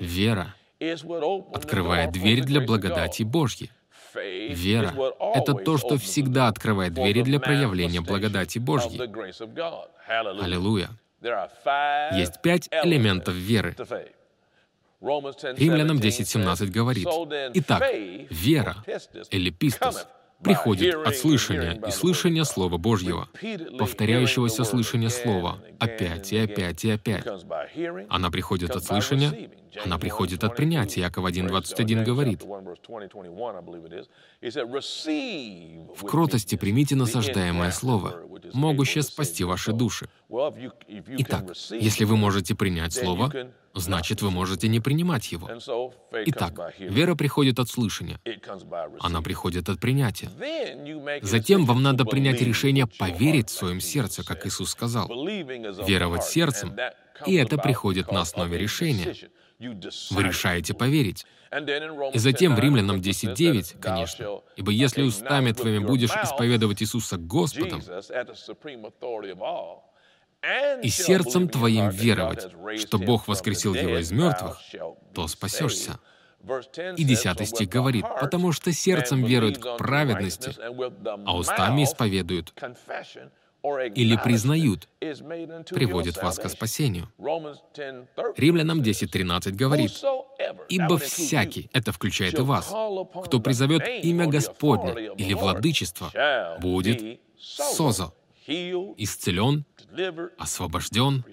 Вера 0.00 0.54
открывает 1.54 2.12
дверь 2.12 2.42
для 2.42 2.60
благодати 2.60 3.22
Божьей. 3.22 3.70
Вера— 4.16 4.94
это 5.34 5.54
то, 5.54 5.78
что 5.78 5.98
всегда 5.98 6.48
открывает 6.48 6.94
двери 6.94 7.22
для 7.22 7.38
проявления 7.40 8.00
благодати 8.00 8.58
Божьей. 8.58 9.00
Аллилуйя. 10.08 10.90
Есть 12.16 12.40
пять 12.42 12.68
элементов 12.70 13.34
веры. 13.34 13.74
Римлянам 15.00 15.98
10.17 15.98 16.70
говорит, 16.70 17.06
«Итак, 17.54 17.82
вера, 18.30 18.76
или 19.30 19.50
пистос, 19.50 20.06
приходит 20.42 20.94
от 20.94 21.16
слышания 21.16 21.80
и 21.86 21.90
слышания 21.90 22.44
Слова 22.44 22.76
Божьего, 22.76 23.28
повторяющегося 23.78 24.64
слышания 24.64 25.08
Слова, 25.08 25.58
опять 25.78 26.32
и 26.32 26.38
опять 26.38 26.84
и 26.84 26.90
опять. 26.90 27.26
Она 28.08 28.30
приходит 28.30 28.70
от 28.70 28.84
слышания, 28.84 29.50
она 29.84 29.98
приходит 29.98 30.44
от 30.44 30.56
принятия. 30.56 31.02
Яков 31.02 31.26
1.21 31.26 32.04
говорит, 32.04 32.42
«В 35.96 36.06
кротости 36.06 36.56
примите 36.56 36.96
насаждаемое 36.96 37.70
Слово, 37.70 38.22
могущее 38.52 39.02
спасти 39.02 39.44
ваши 39.44 39.72
души». 39.72 40.08
Итак, 40.28 41.44
если 41.70 42.04
вы 42.04 42.16
можете 42.16 42.54
принять 42.54 42.92
Слово, 42.92 43.52
значит, 43.74 44.22
вы 44.22 44.30
можете 44.30 44.68
не 44.68 44.80
принимать 44.80 45.30
его. 45.30 45.48
Итак, 46.26 46.74
вера 46.78 47.14
приходит 47.14 47.58
от 47.58 47.68
слышания. 47.68 48.20
Она 49.00 49.22
приходит 49.22 49.68
от 49.68 49.78
принятия. 49.80 50.30
Затем 51.22 51.64
вам 51.64 51.82
надо 51.82 52.04
принять 52.04 52.40
решение 52.40 52.86
поверить 52.86 53.50
в 53.50 53.52
своем 53.52 53.80
сердце, 53.80 54.24
как 54.24 54.46
Иисус 54.46 54.70
сказал. 54.70 55.08
Веровать 55.08 56.24
сердцем, 56.24 56.76
и 57.24 57.34
это 57.36 57.56
приходит 57.58 58.10
на 58.10 58.22
основе 58.22 58.58
решения. 58.58 59.14
Вы 59.58 60.22
решаете 60.22 60.74
поверить. 60.74 61.24
И 62.12 62.18
затем 62.18 62.56
в 62.56 62.58
Римлянам 62.58 62.96
10.9, 63.00 63.80
конечно, 63.80 64.42
«Ибо 64.56 64.72
если 64.72 65.02
устами 65.02 65.52
твоими 65.52 65.78
будешь 65.78 66.10
исповедовать 66.10 66.82
Иисуса 66.82 67.16
Господом, 67.16 67.80
и 70.82 70.88
сердцем 70.88 71.48
твоим 71.48 71.88
веровать, 71.88 72.48
что 72.78 72.98
Бог 72.98 73.28
воскресил 73.28 73.74
его 73.74 73.98
из 73.98 74.12
мертвых, 74.12 74.60
то 75.14 75.26
спасешься. 75.28 75.98
И 76.96 77.04
десятый 77.04 77.46
стих 77.46 77.68
говорит, 77.68 78.04
«Потому 78.20 78.52
что 78.52 78.72
сердцем 78.72 79.24
веруют 79.24 79.58
к 79.58 79.76
праведности, 79.78 80.54
а 81.24 81.36
устами 81.36 81.84
исповедуют 81.84 82.54
или 83.96 84.16
признают, 84.16 84.88
приводит 85.00 86.22
вас 86.22 86.38
к 86.38 86.48
спасению». 86.48 87.10
Римлянам 88.36 88.80
10.13 88.80 89.52
говорит, 89.52 89.92
«Ибо 90.68 90.98
всякий, 90.98 91.68
это 91.72 91.90
включает 91.90 92.38
и 92.38 92.42
вас, 92.42 92.66
кто 92.66 93.40
призовет 93.40 93.88
имя 94.04 94.26
Господне 94.26 95.10
или 95.16 95.34
владычество, 95.34 96.12
будет 96.60 97.20
созо, 97.38 98.12
исцелен, 98.48 99.64
освобожден, 100.38 101.24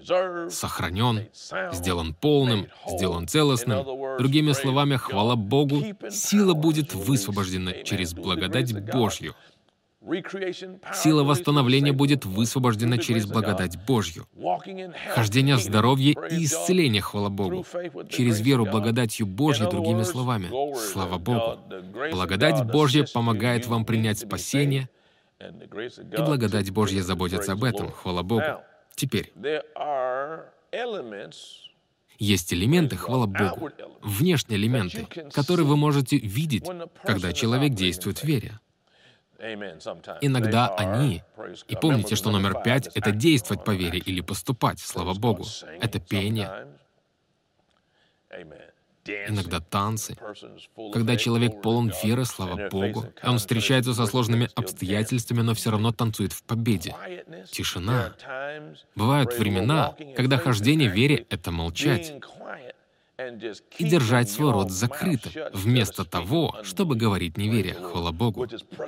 сохранен, 0.50 1.28
сделан 1.72 2.14
полным, 2.14 2.68
сделан 2.88 3.28
целостным. 3.28 3.86
Другими 4.18 4.52
словами, 4.54 4.96
хвала 4.96 5.36
Богу, 5.36 5.84
сила 6.10 6.54
будет 6.54 6.94
высвобождена 6.94 7.84
через 7.84 8.14
благодать 8.14 8.74
Божью. 8.92 9.36
Сила 10.94 11.24
восстановления 11.24 11.94
будет 11.94 12.26
высвобождена 12.26 12.98
через 12.98 13.26
благодать 13.26 13.78
Божью. 13.86 14.28
Хождение 15.16 15.56
в 15.56 15.62
здоровье 15.62 16.16
и 16.30 16.44
исцеление, 16.44 17.02
хвала 17.02 17.30
Богу, 17.30 17.66
через 18.10 18.42
веру 18.42 18.66
благодатью 18.66 19.28
Божьей, 19.28 19.70
другими 19.70 20.04
словами. 20.04 20.50
Слава 20.76 21.20
Богу. 21.20 21.60
Благодать 22.12 22.66
Божья 22.66 23.06
помогает 23.14 23.68
вам 23.68 23.86
принять 23.86 24.20
спасение— 24.20 24.90
и 25.40 26.22
благодать 26.22 26.72
Божья 26.72 27.02
заботится 27.02 27.54
об 27.54 27.64
этом, 27.64 27.92
хвала 27.92 28.24
Богу. 28.24 28.44
Теперь, 28.96 29.34
есть 32.20 32.54
элементы, 32.54 32.96
хвала 32.96 33.28
Богу, 33.28 33.70
внешние 34.02 34.60
элементы, 34.60 35.08
которые 35.34 35.66
вы 35.66 35.78
можете 35.78 36.18
видеть, 36.18 36.66
когда 37.04 37.34
человек 37.34 37.74
действует 37.74 38.20
в 38.20 38.24
вере. 38.24 38.60
Иногда 40.22 40.74
они, 40.76 41.22
и 41.68 41.76
помните, 41.76 42.16
что 42.16 42.32
номер 42.32 42.62
пять— 42.64 42.88
это 42.96 43.12
действовать 43.12 43.66
по 43.66 43.72
вере 43.72 44.00
или 44.00 44.22
поступать, 44.22 44.80
слава 44.80 45.14
Богу. 45.14 45.46
Это 45.82 46.00
пение 46.00 46.68
иногда 49.06 49.60
танцы. 49.60 50.16
Когда 50.94 51.16
человек 51.18 51.62
полон 51.62 51.92
веры, 52.04 52.26
слава 52.26 52.70
Богу, 52.70 53.06
он 53.24 53.38
встречается 53.38 53.94
со 53.94 54.06
сложными 54.06 54.50
обстоятельствами, 54.56 55.42
но 55.42 55.54
все 55.54 55.72
равно 55.72 55.92
танцует 55.92 56.34
в 56.34 56.44
победе. 56.44 56.96
Тишина. 57.52 58.16
Бывают 58.96 59.38
времена, 59.38 59.96
когда 60.16 60.38
хождение 60.38 60.90
вере— 60.90 61.26
это 61.30 61.52
молчать 61.52 62.14
и 63.78 63.84
держать 63.84 64.30
свой 64.30 64.52
рот 64.52 64.72
закрытым, 64.72 65.32
вместо 65.54 66.04
того, 66.04 66.58
чтобы 66.64 66.96
говорить 66.96 67.38
неверие, 67.38 67.76
хвала 67.76 68.12
Богу, 68.12 68.48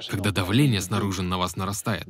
когда 0.10 0.32
давление 0.32 0.82
снаружи 0.82 1.22
на 1.22 1.38
вас 1.38 1.56
нарастает. 1.56 2.08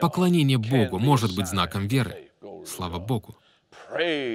Поклонение 0.00 0.58
Богу 0.58 0.98
может 0.98 1.36
быть 1.36 1.46
знаком 1.46 1.86
веры, 1.86 2.30
слава 2.66 2.98
Богу. 2.98 3.36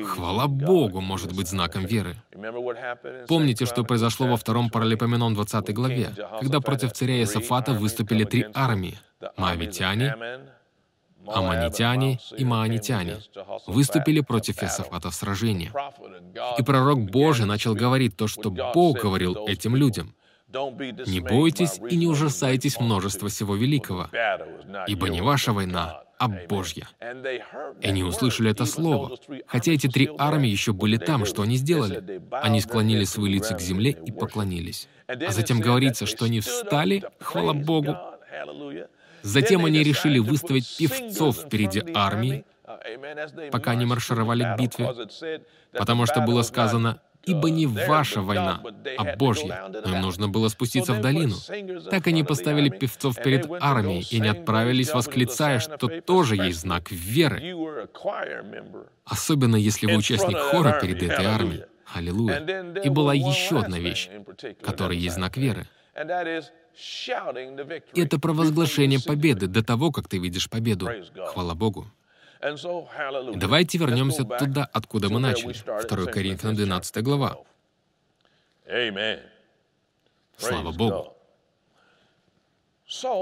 Хвала 0.06 0.48
Богу 0.48 1.02
может 1.02 1.36
быть 1.36 1.48
знаком 1.48 1.86
веры. 1.86 2.16
Помните, 3.28 3.66
что 3.66 3.84
произошло 3.84 4.28
во 4.28 4.38
втором 4.38 4.70
Паралипоменон 4.70 5.34
20 5.34 5.74
главе, 5.74 6.12
когда 6.40 6.60
против 6.60 6.94
царя 6.94 7.20
Иосафата 7.20 7.74
выступили 7.74 8.24
три 8.24 8.46
армии— 8.54 8.98
Моавитяне, 9.38 10.16
Аманитяне 11.28 12.20
и 12.38 12.46
Маанитяне 12.46 13.18
выступили 13.68 14.22
против 14.22 14.64
Иосафата 14.64 15.10
в 15.10 15.16
сражении. 15.16 15.72
И 16.58 16.64
пророк 16.64 17.00
Божий 17.12 17.46
начал 17.46 17.76
говорить 17.76 18.16
то, 18.16 18.28
что 18.28 18.50
Бог 18.50 19.00
говорил 19.00 19.46
этим 19.46 19.76
людям. 19.76 20.16
«Не 20.52 21.20
бойтесь 21.20 21.80
и 21.90 21.96
не 21.96 22.08
ужасайтесь 22.08 22.80
множества 22.80 23.30
всего 23.30 23.56
великого, 23.56 24.10
ибо 24.88 25.10
не 25.10 25.22
ваша 25.22 25.54
война, 25.54 26.04
а 26.18 26.28
Божья. 26.28 26.88
И 27.82 27.88
они 27.88 28.04
услышали 28.04 28.52
это 28.52 28.66
слово. 28.66 29.18
Хотя 29.48 29.72
эти 29.72 29.88
три 29.88 30.10
армии 30.18 30.50
еще 30.50 30.74
были 30.74 30.98
там, 30.98 31.26
что 31.26 31.44
они 31.44 31.56
сделали? 31.56 32.22
Они 32.32 32.62
склонили 32.62 33.06
свои 33.06 33.32
лица 33.32 33.56
к 33.56 33.62
земле 33.62 33.92
и 33.92 34.12
поклонились. 34.12 34.90
А 35.08 35.32
затем 35.32 35.60
говорится, 35.60 36.06
что 36.06 36.26
они 36.26 36.42
встали, 36.42 37.04
хвала 37.20 37.54
Богу. 37.54 37.96
Затем 39.22 39.66
они 39.66 39.84
решили 39.84 40.20
выставить 40.20 40.78
певцов 40.78 41.38
впереди 41.38 41.84
армии, 41.94 42.44
пока 43.52 43.72
они 43.72 43.86
маршировали 43.86 44.44
к 44.44 44.58
битве, 44.58 44.94
потому 45.72 46.06
что 46.06 46.22
было 46.22 46.42
сказано 46.42 47.02
ибо 47.30 47.50
не 47.50 47.68
ваша 47.68 48.22
война, 48.22 48.62
а 48.98 49.16
Божья. 49.16 49.72
Им 49.86 50.02
нужно 50.02 50.28
было 50.28 50.48
спуститься 50.50 50.94
в 50.94 51.02
долину. 51.02 51.36
Так 51.90 52.08
они 52.08 52.24
поставили 52.24 52.70
певцов 52.70 53.16
перед 53.22 53.50
армией 53.62 54.06
и 54.10 54.20
не 54.20 54.30
отправились, 54.30 54.94
восклицая, 54.94 55.60
что 55.60 55.88
тоже 56.02 56.36
есть 56.36 56.62
знак 56.62 56.92
веры. 56.92 57.56
Особенно, 59.06 59.56
если 59.56 59.88
вы 59.88 59.98
участник 59.98 60.38
хора 60.38 60.80
перед 60.82 61.02
этой 61.04 61.26
армией. 61.26 61.64
Аллилуйя. 61.94 62.40
И 62.84 62.90
была 62.90 63.14
еще 63.14 63.60
одна 63.60 63.80
вещь, 63.80 64.10
которая 64.62 64.98
есть 64.98 65.16
знак 65.16 65.38
веры. 65.38 65.68
Это 67.96 68.20
провозглашение 68.20 69.00
победы 69.06 69.48
до 69.48 69.64
того, 69.64 69.92
как 69.92 70.08
ты 70.08 70.20
видишь 70.20 70.50
победу. 70.50 70.90
Хвала 71.28 71.56
Богу. 71.56 71.88
Давайте 72.42 73.78
вернемся 73.78 74.24
туда, 74.24 74.70
откуда 74.72 75.10
мы 75.10 75.20
начали. 75.20 75.54
2 75.54 76.12
Коринфянам 76.12 76.56
12 76.56 77.04
глава. 77.04 77.38
Слава 80.38 80.72
Богу. 80.72 81.16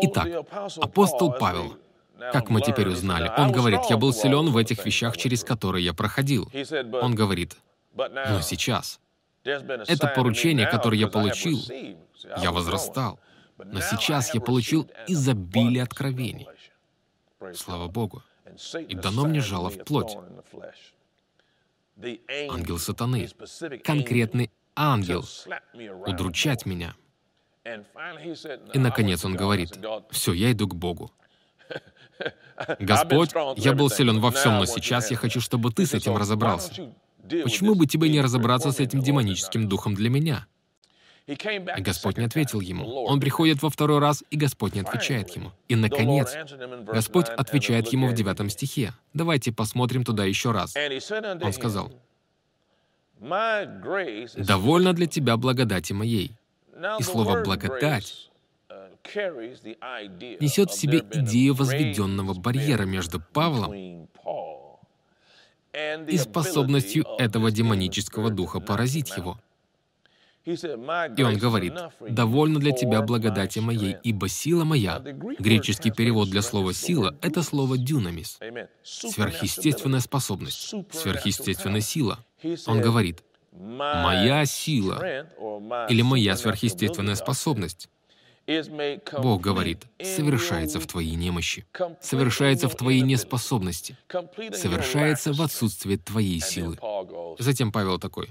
Итак, 0.04 0.28
апостол 0.78 1.34
Павел, 1.34 1.78
как 2.32 2.50
мы 2.50 2.62
теперь 2.62 2.88
узнали, 2.88 3.32
он 3.38 3.52
говорит, 3.52 3.82
«Я 3.90 3.98
был 3.98 4.14
силен 4.14 4.52
в 4.52 4.58
этих 4.58 4.86
вещах, 4.86 5.18
через 5.18 5.44
которые 5.44 5.84
я 5.84 5.94
проходил». 5.94 6.50
Он 7.02 7.16
говорит, 7.16 7.58
«Но 7.96 8.42
сейчас, 8.42 9.00
это 9.44 10.08
поручение, 10.16 10.68
которое 10.68 10.98
я 10.98 11.08
получил, 11.08 11.60
я 12.38 12.52
возрастал, 12.52 13.20
но 13.58 13.82
сейчас 13.82 14.34
я 14.36 14.42
получил 14.42 14.88
изобилие 15.08 15.84
откровений». 15.84 16.48
Слава 17.54 17.88
Богу 17.88 18.24
и 18.88 18.96
дано 18.96 19.26
мне 19.26 19.42
жало 19.42 19.70
в 19.70 19.84
плоть. 19.84 20.18
Ангел 22.50 22.78
сатаны, 22.78 23.28
конкретный 23.84 24.52
ангел, 24.76 25.26
удручать 26.06 26.66
меня. 26.66 26.96
И, 28.74 28.80
наконец, 28.80 29.26
он 29.26 29.36
говорит, 29.36 29.78
«Все, 30.12 30.34
я 30.34 30.52
иду 30.52 30.68
к 30.68 30.76
Богу». 30.76 31.12
«Господь, 32.80 33.32
я 33.58 33.74
был 33.74 33.90
силен 33.90 34.20
во 34.20 34.32
всем, 34.32 34.58
но 34.58 34.66
сейчас 34.66 35.12
я 35.12 35.18
хочу, 35.18 35.42
чтобы 35.42 35.72
ты 35.72 35.86
с 35.86 35.94
этим 35.94 36.16
разобрался. 36.16 36.94
Почему 37.44 37.76
бы 37.76 37.88
тебе 37.88 38.10
не 38.10 38.22
разобраться 38.22 38.72
с 38.72 38.80
этим 38.80 39.02
демоническим 39.02 39.68
духом 39.68 39.96
для 39.96 40.10
меня?» 40.10 40.48
И 41.28 41.82
Господь 41.82 42.18
не 42.18 42.24
ответил 42.24 42.62
ему. 42.62 43.04
Он 43.04 43.20
приходит 43.20 43.62
во 43.62 43.70
второй 43.70 44.00
раз, 44.00 44.24
и 44.30 44.38
Господь 44.38 44.76
не 44.76 44.80
отвечает 44.80 45.30
ему. 45.36 45.52
И, 45.68 45.76
наконец, 45.76 46.34
Господь 46.84 47.28
отвечает 47.28 47.92
ему 47.92 48.08
в 48.08 48.14
девятом 48.14 48.50
стихе. 48.50 48.94
Давайте 49.14 49.52
посмотрим 49.52 50.06
туда 50.06 50.24
еще 50.24 50.52
раз. 50.52 50.74
Он 50.76 51.54
сказал, 51.54 51.92
«Довольно 53.20 54.94
для 54.94 55.08
тебя 55.08 55.36
благодати 55.36 55.92
моей». 55.92 56.32
И 57.00 57.04
слово 57.04 57.44
«благодать» 57.44 58.30
несет 60.40 60.72
в 60.72 60.80
себе 60.80 61.00
идею 61.12 61.56
возведенного 61.56 62.34
барьера 62.34 62.84
между 62.84 63.20
Павлом 63.34 64.08
и 66.08 66.18
способностью 66.18 67.06
этого 67.18 67.52
демонического 67.52 68.30
духа 68.30 68.60
поразить 68.60 69.16
его. 69.16 69.40
И 70.48 71.24
он 71.24 71.38
говорит, 71.38 71.74
«Довольно 72.00 72.60
для 72.60 72.72
тебя 72.72 73.02
благодати 73.02 73.60
моей, 73.60 73.98
ибо 74.04 74.30
сила 74.30 74.64
моя». 74.64 75.00
Греческий 75.40 75.92
перевод 75.92 76.30
для 76.30 76.42
слова 76.42 76.74
«сила»— 76.74 77.18
это 77.22 77.44
слово 77.44 77.78
«дюнамис»— 77.78 78.40
сверхъестественная 78.84 80.00
способность, 80.00 80.74
сверхъестественная 80.92 81.82
сила. 81.82 82.24
Он 82.66 82.80
говорит, 82.80 83.24
«Моя 83.52 84.46
сила» 84.46 85.26
или 85.90 86.02
«моя 86.02 86.38
сверхъестественная 86.38 87.16
способность». 87.16 87.90
Бог 89.22 89.42
говорит, 89.42 89.84
совершается 90.02 90.80
в 90.80 90.88
твоей 90.88 91.16
немощи, 91.16 91.66
совершается 92.00 92.70
в 92.70 92.76
твоей 92.76 93.02
неспособности, 93.02 93.98
совершается 94.54 95.34
в 95.34 95.42
отсутствии 95.42 95.98
твоей 95.98 96.40
силы. 96.40 96.78
Затем 97.40 97.74
Павел 97.74 98.00
такой, 98.00 98.30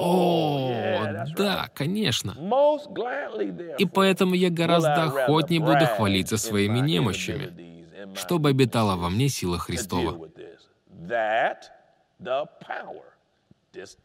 о, 0.00 1.26
да, 1.36 1.68
конечно. 1.74 2.36
И 3.78 3.86
поэтому 3.86 4.34
я 4.34 4.50
гораздо 4.50 5.04
охотнее 5.04 5.60
буду 5.60 5.86
хвалиться 5.86 6.36
своими 6.36 6.78
немощами, 6.80 7.84
чтобы 8.14 8.50
обитала 8.50 8.96
во 8.96 9.10
мне 9.10 9.28
сила 9.28 9.58
Христова. 9.58 10.28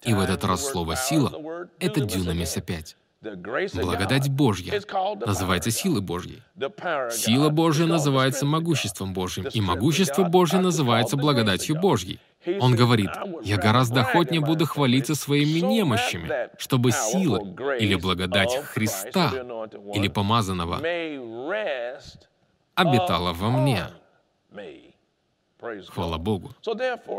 И 0.04 0.14
в 0.14 0.20
этот 0.20 0.44
раз 0.44 0.70
слово 0.70 0.96
«сила»— 0.96 1.68
это 1.80 2.02
дюнамис 2.02 2.58
опять. 2.58 2.96
Благодать 3.24 4.30
Божья 4.30 4.82
называется 5.26 5.72
силой 5.72 6.02
Божьей. 6.02 6.42
Сила 7.12 7.50
Божья 7.50 7.86
называется 7.86 8.46
могуществом 8.46 9.14
Божьим, 9.14 9.48
и 9.48 9.62
могущество 9.62 10.24
Божье 10.24 10.60
называется 10.60 11.16
благодатью 11.16 11.80
Божьей. 11.80 12.20
Он 12.60 12.76
говорит, 12.76 13.10
«Я 13.44 13.58
гораздо 13.58 14.02
охотнее 14.02 14.42
буду 14.42 14.66
хвалиться 14.66 15.16
своими 15.16 15.60
немощами, 15.60 16.50
чтобы 16.58 16.92
сила 16.92 17.40
или 17.80 17.96
благодать 17.96 18.56
Христа 18.64 19.32
или 19.94 20.08
помазанного 20.08 20.82
обитала 22.76 23.34
во 23.34 23.50
мне». 23.50 23.88
Хвала 25.88 26.18
Богу. 26.18 26.54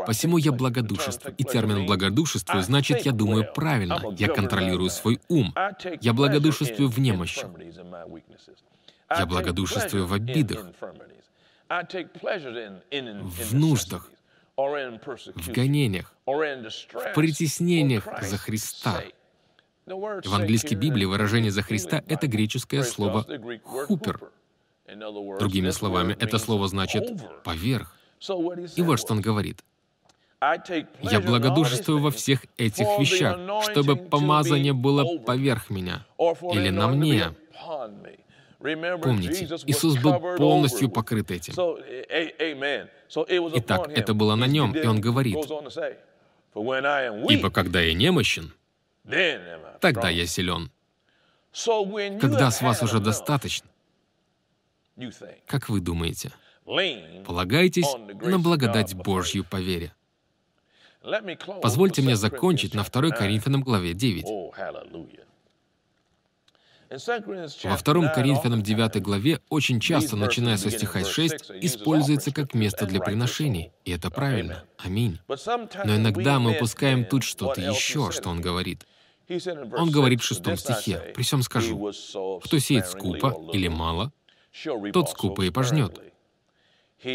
Посему 0.05 0.37
я 0.37 0.51
благодушествую. 0.51 1.33
И 1.35 1.43
термин 1.43 1.87
«благодушествую» 1.87 2.61
значит, 2.61 3.05
я 3.05 3.11
думаю 3.11 3.51
правильно, 3.51 3.99
я 4.17 4.27
контролирую 4.27 4.91
свой 4.91 5.19
ум. 5.29 5.53
Я 6.01 6.13
благодушествую 6.13 6.89
в 6.89 6.99
немощи. 6.99 7.47
Я 9.09 9.25
благодушествую 9.25 10.05
в 10.05 10.13
обидах, 10.13 10.65
в 11.69 13.55
нуждах, 13.55 14.09
в 14.57 15.51
гонениях, 15.51 16.13
в 16.25 17.13
притеснениях 17.13 18.07
за 18.21 18.37
Христа. 18.37 19.03
В 19.85 20.33
английской 20.33 20.75
Библии 20.75 21.05
выражение 21.05 21.51
«за 21.51 21.61
Христа»— 21.61 22.01
это 22.07 22.27
греческое 22.27 22.83
слово 22.83 23.25
«хупер». 23.63 24.19
Другими 25.39 25.69
словами, 25.69 26.15
это 26.19 26.37
слово 26.37 26.67
значит 26.67 27.03
«поверх». 27.43 27.95
И 28.75 28.81
вот 28.81 28.99
что 28.99 29.13
он 29.13 29.21
говорит. 29.21 29.63
«Я 31.01 31.19
благодушествую 31.19 31.99
во 31.99 32.11
всех 32.11 32.45
этих 32.57 32.87
вещах, 32.99 33.37
чтобы 33.69 33.95
помазание 33.95 34.73
было 34.73 35.19
поверх 35.19 35.69
меня 35.69 36.05
или 36.17 36.69
на 36.69 36.87
мне». 36.87 37.35
Помните, 38.59 39.45
Иисус 39.67 39.97
был 40.01 40.19
полностью 40.37 40.89
покрыт 40.89 41.31
этим. 41.31 41.53
Итак, 43.57 43.89
это 43.89 44.13
было 44.13 44.35
на 44.35 44.45
нем, 44.45 44.73
и 44.75 44.85
он 44.85 45.01
говорит, 45.01 45.37
«Ибо 46.55 47.49
когда 47.51 47.81
я 47.81 47.93
немощен, 47.93 48.53
тогда 49.81 50.09
я 50.09 50.25
силен». 50.25 50.71
Когда 52.19 52.51
с 52.51 52.61
вас 52.61 52.81
уже 52.83 52.99
достаточно, 52.99 53.69
как 55.45 55.69
вы 55.69 55.79
думаете, 55.79 56.31
полагайтесь 57.25 57.95
на 58.21 58.39
благодать 58.39 58.93
Божью 58.93 59.43
по 59.43 59.57
вере. 59.57 59.93
Позвольте 61.61 62.01
мне 62.01 62.15
закончить 62.15 62.73
на 62.73 62.83
2 62.83 63.11
Коринфянам 63.11 63.61
главе 63.61 63.93
9. 63.93 64.25
Во 66.89 67.77
втором 67.77 68.11
Коринфянам 68.13 68.61
9 68.61 69.01
главе 69.01 69.39
очень 69.49 69.79
часто, 69.79 70.15
начиная 70.15 70.57
со 70.57 70.69
стиха 70.69 71.03
6, 71.03 71.51
используется 71.61 72.31
как 72.31 72.53
место 72.53 72.85
для 72.85 72.99
приношений, 72.99 73.71
и 73.85 73.91
это 73.91 74.11
правильно. 74.11 74.63
Аминь. 74.77 75.19
Но 75.27 75.95
иногда 75.95 76.39
мы 76.39 76.55
упускаем 76.55 77.05
тут 77.05 77.23
что-то 77.23 77.61
еще, 77.61 78.11
что 78.11 78.29
он 78.29 78.41
говорит. 78.41 78.85
Он 79.77 79.89
говорит 79.89 80.21
в 80.21 80.25
шестом 80.25 80.57
стихе, 80.57 81.13
«При 81.15 81.23
всем 81.23 81.41
скажу, 81.41 81.91
кто 82.43 82.59
сеет 82.59 82.87
скупо 82.87 83.35
или 83.51 83.67
мало, 83.67 84.11
тот 84.93 85.09
скупо 85.09 85.41
и 85.41 85.49
пожнет. 85.49 85.99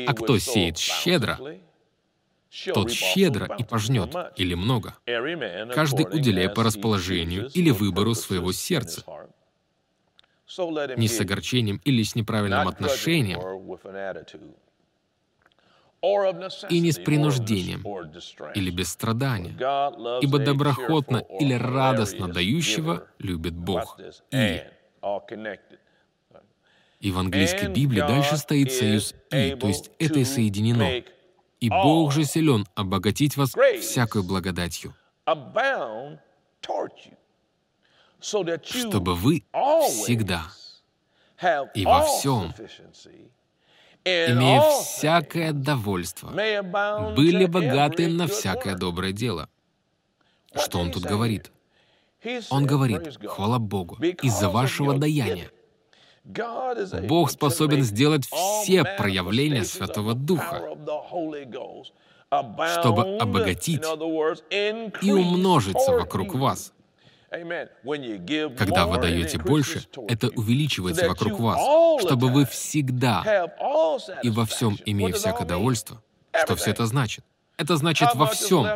А 0.07 0.12
кто 0.14 0.39
сеет 0.39 0.79
щедро, 0.79 1.39
тот 2.75 2.91
щедро 2.91 3.55
и 3.57 3.64
пожнет, 3.64 4.14
или 4.37 4.55
много, 4.55 4.97
каждый 5.73 6.07
уделяя 6.07 6.49
по 6.49 6.64
расположению 6.64 7.49
или 7.55 7.71
выбору 7.71 8.14
своего 8.14 8.53
сердца, 8.53 9.05
не 10.97 11.09
с 11.09 11.21
огорчением 11.21 11.81
или 11.85 12.03
с 12.03 12.15
неправильным 12.15 12.69
отношением, 12.69 13.41
и 16.71 16.81
не 16.81 16.93
с 16.93 16.99
принуждением 16.99 17.85
или 18.55 18.71
без 18.71 18.91
страдания, 18.91 19.55
ибо 20.23 20.39
доброхотно 20.39 21.19
или 21.39 21.55
радостно 21.55 22.29
дающего 22.29 23.07
любит 23.19 23.55
Бог. 23.55 23.99
И 24.31 24.63
и 27.01 27.11
в 27.11 27.19
английской 27.19 27.69
Библии 27.69 28.01
дальше 28.01 28.37
стоит 28.37 28.73
союз 28.73 29.15
«и», 29.31 29.55
то 29.55 29.69
есть 29.69 29.91
это 29.99 30.19
и 30.19 30.25
соединено. 30.25 31.03
«И 31.59 31.69
Бог 31.69 32.13
же 32.13 32.25
силен 32.25 32.67
обогатить 32.75 33.37
вас 33.37 33.55
всякой 33.81 34.23
благодатью» 34.23 34.95
чтобы 38.23 39.14
вы 39.14 39.45
всегда 39.89 40.43
и 41.75 41.85
во 41.87 42.03
всем, 42.03 42.53
имея 44.05 44.61
всякое 44.71 45.53
довольство, 45.53 46.31
были 46.31 47.47
богаты 47.47 48.09
на 48.09 48.27
всякое 48.27 48.77
доброе 48.77 49.12
дело. 49.12 49.49
Что 50.55 50.79
он 50.79 50.91
тут 50.91 51.05
говорит? 51.05 51.51
Он 52.51 52.66
говорит, 52.66 53.18
хвала 53.25 53.59
Богу, 53.59 53.97
из-за 54.23 54.51
вашего 54.51 54.99
даяния. 54.99 55.51
Бог 56.25 57.31
способен 57.31 57.83
сделать 57.83 58.27
все 58.27 58.85
проявления 58.85 59.64
Святого 59.64 60.14
Духа, 60.14 60.77
чтобы 62.79 63.16
обогатить 63.18 63.83
и 65.03 65.12
умножиться 65.12 65.93
вокруг 65.93 66.35
вас. 66.35 66.73
Когда 67.31 68.87
вы 68.87 68.99
даете 68.99 69.39
больше, 69.39 69.83
это 70.09 70.28
увеличивается 70.28 71.09
вокруг 71.09 71.39
вас, 71.39 71.61
чтобы 72.03 72.28
вы 72.28 72.45
всегда 72.47 73.49
и 74.22 74.31
во 74.31 74.45
всем, 74.47 74.78
имея 74.85 75.12
всякое 75.12 75.47
довольство, 75.47 76.03
что 76.45 76.57
все 76.57 76.70
это 76.70 76.87
значит? 76.87 77.24
Это 77.57 77.76
значит 77.76 78.14
во 78.14 78.26
всем. 78.26 78.66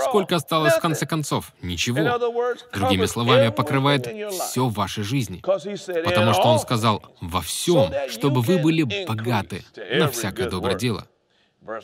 Сколько 0.00 0.36
осталось 0.36 0.74
в 0.74 0.80
конце 0.80 1.06
концов? 1.06 1.52
Ничего. 1.60 2.18
Другими 2.72 3.06
словами, 3.06 3.48
покрывает 3.50 4.06
все 4.32 4.66
в 4.66 4.74
вашей 4.74 5.02
жизни. 5.02 5.40
Потому 5.40 6.32
что 6.34 6.44
Он 6.44 6.60
сказал 6.60 7.02
«во 7.20 7.40
всем», 7.40 7.92
чтобы 8.08 8.40
вы 8.42 8.58
были 8.58 8.84
богаты 9.06 9.64
на 9.76 10.08
всякое 10.08 10.48
доброе 10.48 10.76
дело. 10.76 11.08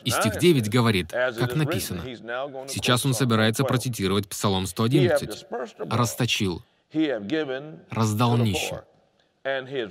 И 0.03 0.09
стих 0.09 0.39
9 0.39 0.69
говорит, 0.69 1.11
как 1.11 1.55
написано. 1.55 2.01
Сейчас 2.67 3.05
он 3.05 3.13
собирается 3.13 3.63
процитировать 3.63 4.27
Псалом 4.27 4.65
111. 4.67 5.45
«Расточил, 5.91 6.63
раздал 7.89 8.37
нищим. 8.37 8.77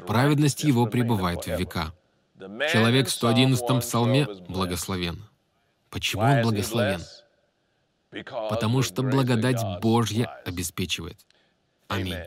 Праведность 0.07 0.65
его 0.65 0.87
пребывает 0.87 1.45
в 1.45 1.59
века». 1.59 1.93
Человек 2.73 3.07
в 3.09 3.11
111 3.13 3.81
Псалме 3.81 4.27
благословен. 4.49 5.23
Почему 5.91 6.23
он 6.23 6.43
благословен? 6.43 7.01
Потому 8.51 8.83
что 8.83 9.03
благодать 9.03 9.63
Божья 9.81 10.27
обеспечивает. 10.45 11.19
Аминь. 11.89 12.19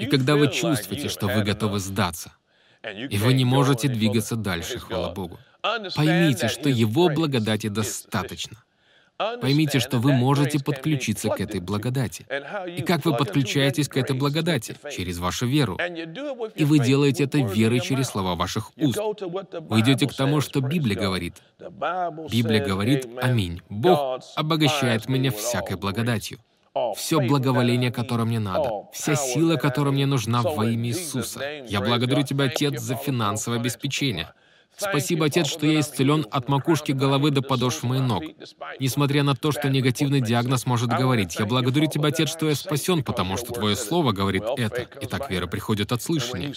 И 0.00 0.06
когда 0.06 0.36
вы 0.36 0.48
чувствуете, 0.48 1.08
что 1.08 1.26
вы 1.26 1.42
готовы 1.42 1.80
сдаться, 1.80 2.32
и 2.84 3.18
вы 3.18 3.34
не 3.34 3.44
можете 3.44 3.88
двигаться 3.88 4.36
дальше, 4.36 4.78
хвала 4.78 5.10
Богу, 5.10 5.38
Поймите, 5.94 6.48
что 6.48 6.68
Его 6.68 7.08
благодати 7.08 7.68
достаточно. 7.68 8.58
Поймите, 9.40 9.78
что 9.78 9.98
вы 9.98 10.12
можете 10.12 10.58
подключиться 10.58 11.28
к 11.28 11.40
этой 11.40 11.60
благодати. 11.60 12.26
И 12.76 12.82
как 12.82 13.04
вы 13.04 13.16
подключаетесь 13.16 13.88
к 13.88 13.96
этой 13.96 14.16
благодати? 14.16 14.76
Через 14.90 15.18
вашу 15.18 15.46
веру. 15.46 15.78
И 16.56 16.64
вы 16.64 16.78
делаете 16.80 17.24
это 17.24 17.38
верой 17.38 17.80
через 17.80 18.08
слова 18.08 18.34
ваших 18.34 18.72
уст. 18.76 18.98
Вы 18.98 19.80
идете 19.80 20.08
к 20.08 20.14
тому, 20.14 20.40
что 20.40 20.60
Библия 20.60 20.96
говорит. 20.96 21.36
Библия 22.30 22.64
говорит 22.64 23.08
«Аминь». 23.20 23.62
Бог 23.68 24.22
обогащает 24.34 25.08
меня 25.08 25.30
всякой 25.30 25.76
благодатью. 25.76 26.38
все 26.96 27.20
благоволение, 27.20 27.92
которое 27.92 28.24
мне 28.24 28.40
надо, 28.40 28.70
вся 28.92 29.14
сила, 29.14 29.56
которая 29.56 29.92
мне 29.92 30.06
нужна 30.06 30.42
во 30.42 30.66
имя 30.66 30.88
Иисуса. 30.88 31.40
Я 31.68 31.80
благодарю 31.80 32.22
Тебя, 32.22 32.46
Отец, 32.46 32.80
за 32.80 32.96
финансовое 32.96 33.60
обеспечение. 33.60 34.32
Спасибо, 34.88 35.26
Отец, 35.26 35.46
что 35.46 35.66
я 35.66 35.80
исцелен 35.80 36.26
от 36.30 36.48
макушки 36.48 36.92
головы 36.92 37.30
до 37.30 37.42
подошв 37.42 37.82
моих 37.84 38.02
ног. 38.02 38.24
Несмотря 38.80 39.22
на 39.22 39.34
то, 39.34 39.52
что 39.52 39.68
негативный 39.68 40.20
диагноз 40.20 40.66
может 40.66 40.90
говорить, 40.90 41.36
я 41.38 41.46
благодарю 41.46 41.86
Тебя, 41.86 42.08
Отец, 42.08 42.28
что 42.28 42.48
я 42.48 42.54
спасен, 42.54 43.02
потому 43.02 43.36
что 43.36 43.52
Твое 43.52 43.76
Слово 43.76 44.12
говорит 44.12 44.42
это. 44.56 44.86
Итак, 45.02 45.30
вера 45.30 45.46
приходит 45.46 45.92
от 45.92 46.02
слышания. 46.02 46.52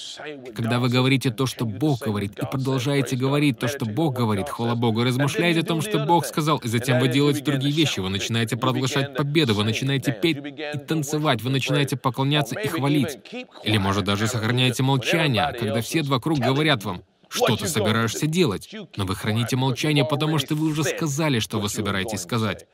Когда 0.56 0.80
вы 0.80 0.90
говорите 0.90 1.32
то, 1.32 1.46
что 1.46 1.66
Бог 1.66 2.00
говорит, 2.02 2.38
и 2.40 2.46
продолжаете 2.46 3.16
говорить 3.16 3.60
то, 3.60 3.68
что 3.68 3.86
Бог 3.86 4.16
говорит, 4.16 4.50
хвала 4.50 4.76
Богу, 4.76 5.04
размышляете 5.04 5.62
о 5.62 5.64
том, 5.64 5.82
что 5.82 6.00
Бог 6.06 6.26
сказал, 6.26 6.58
и 6.58 6.68
затем 6.68 7.00
вы 7.00 7.08
делаете 7.08 7.44
другие 7.44 7.74
вещи, 7.74 8.00
вы 8.00 8.10
начинаете 8.10 8.58
провозглашать 8.58 9.16
победу, 9.16 9.54
вы 9.54 9.64
начинаете 9.64 10.12
петь 10.12 10.38
и 10.38 10.78
танцевать, 10.78 11.42
вы 11.42 11.50
начинаете 11.50 11.98
поклоняться 11.98 12.60
и 12.60 12.68
хвалить. 12.68 13.18
Или, 13.64 13.78
может, 13.78 14.06
даже 14.06 14.28
сохраняете 14.28 14.84
молчание, 14.84 15.54
когда 15.58 15.82
все 15.82 16.02
вокруг 16.04 16.40
говорят 16.40 16.84
вам, 16.84 17.02
что 17.30 17.56
ты 17.56 17.68
собираешься 17.68 18.28
делать, 18.28 18.74
но 18.96 19.06
вы 19.06 19.16
храните 19.16 19.56
молчание, 19.56 20.06
потому 20.06 20.38
что 20.40 20.56
вы 20.56 20.68
уже 20.68 20.84
сказали, 20.84 21.40
что 21.40 21.60
вы 21.60 21.70
собираетесь 21.70 22.22
сказать. 22.22 22.68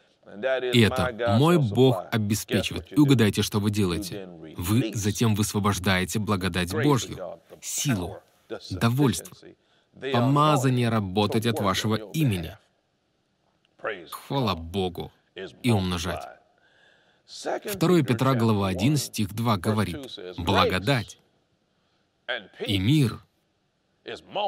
И 0.73 0.81
это 0.81 1.35
«мой 1.37 1.57
Бог 1.57 2.05
обеспечивает». 2.11 2.91
И 2.91 2.99
угадайте, 2.99 3.41
что 3.41 3.59
вы 3.59 3.69
делаете. 3.69 4.29
Вы 4.57 4.91
затем 4.93 5.35
высвобождаете 5.35 6.19
благодать 6.19 6.71
Божью, 6.73 7.39
силу, 7.61 8.19
довольство, 8.69 9.35
помазание 9.99 10.89
работать 10.89 11.45
от 11.45 11.59
вашего 11.59 11.95
имени. 11.95 12.57
Хвала 14.09 14.55
Богу 14.55 15.11
и 15.63 15.71
умножать. 15.71 16.23
2 17.43 18.01
Петра, 18.03 18.33
глава 18.35 18.67
1, 18.67 18.97
стих 18.97 19.33
2 19.33 19.57
говорит, 19.57 20.19
«Благодать 20.37 21.17
и 22.65 22.77
мир 22.77 23.19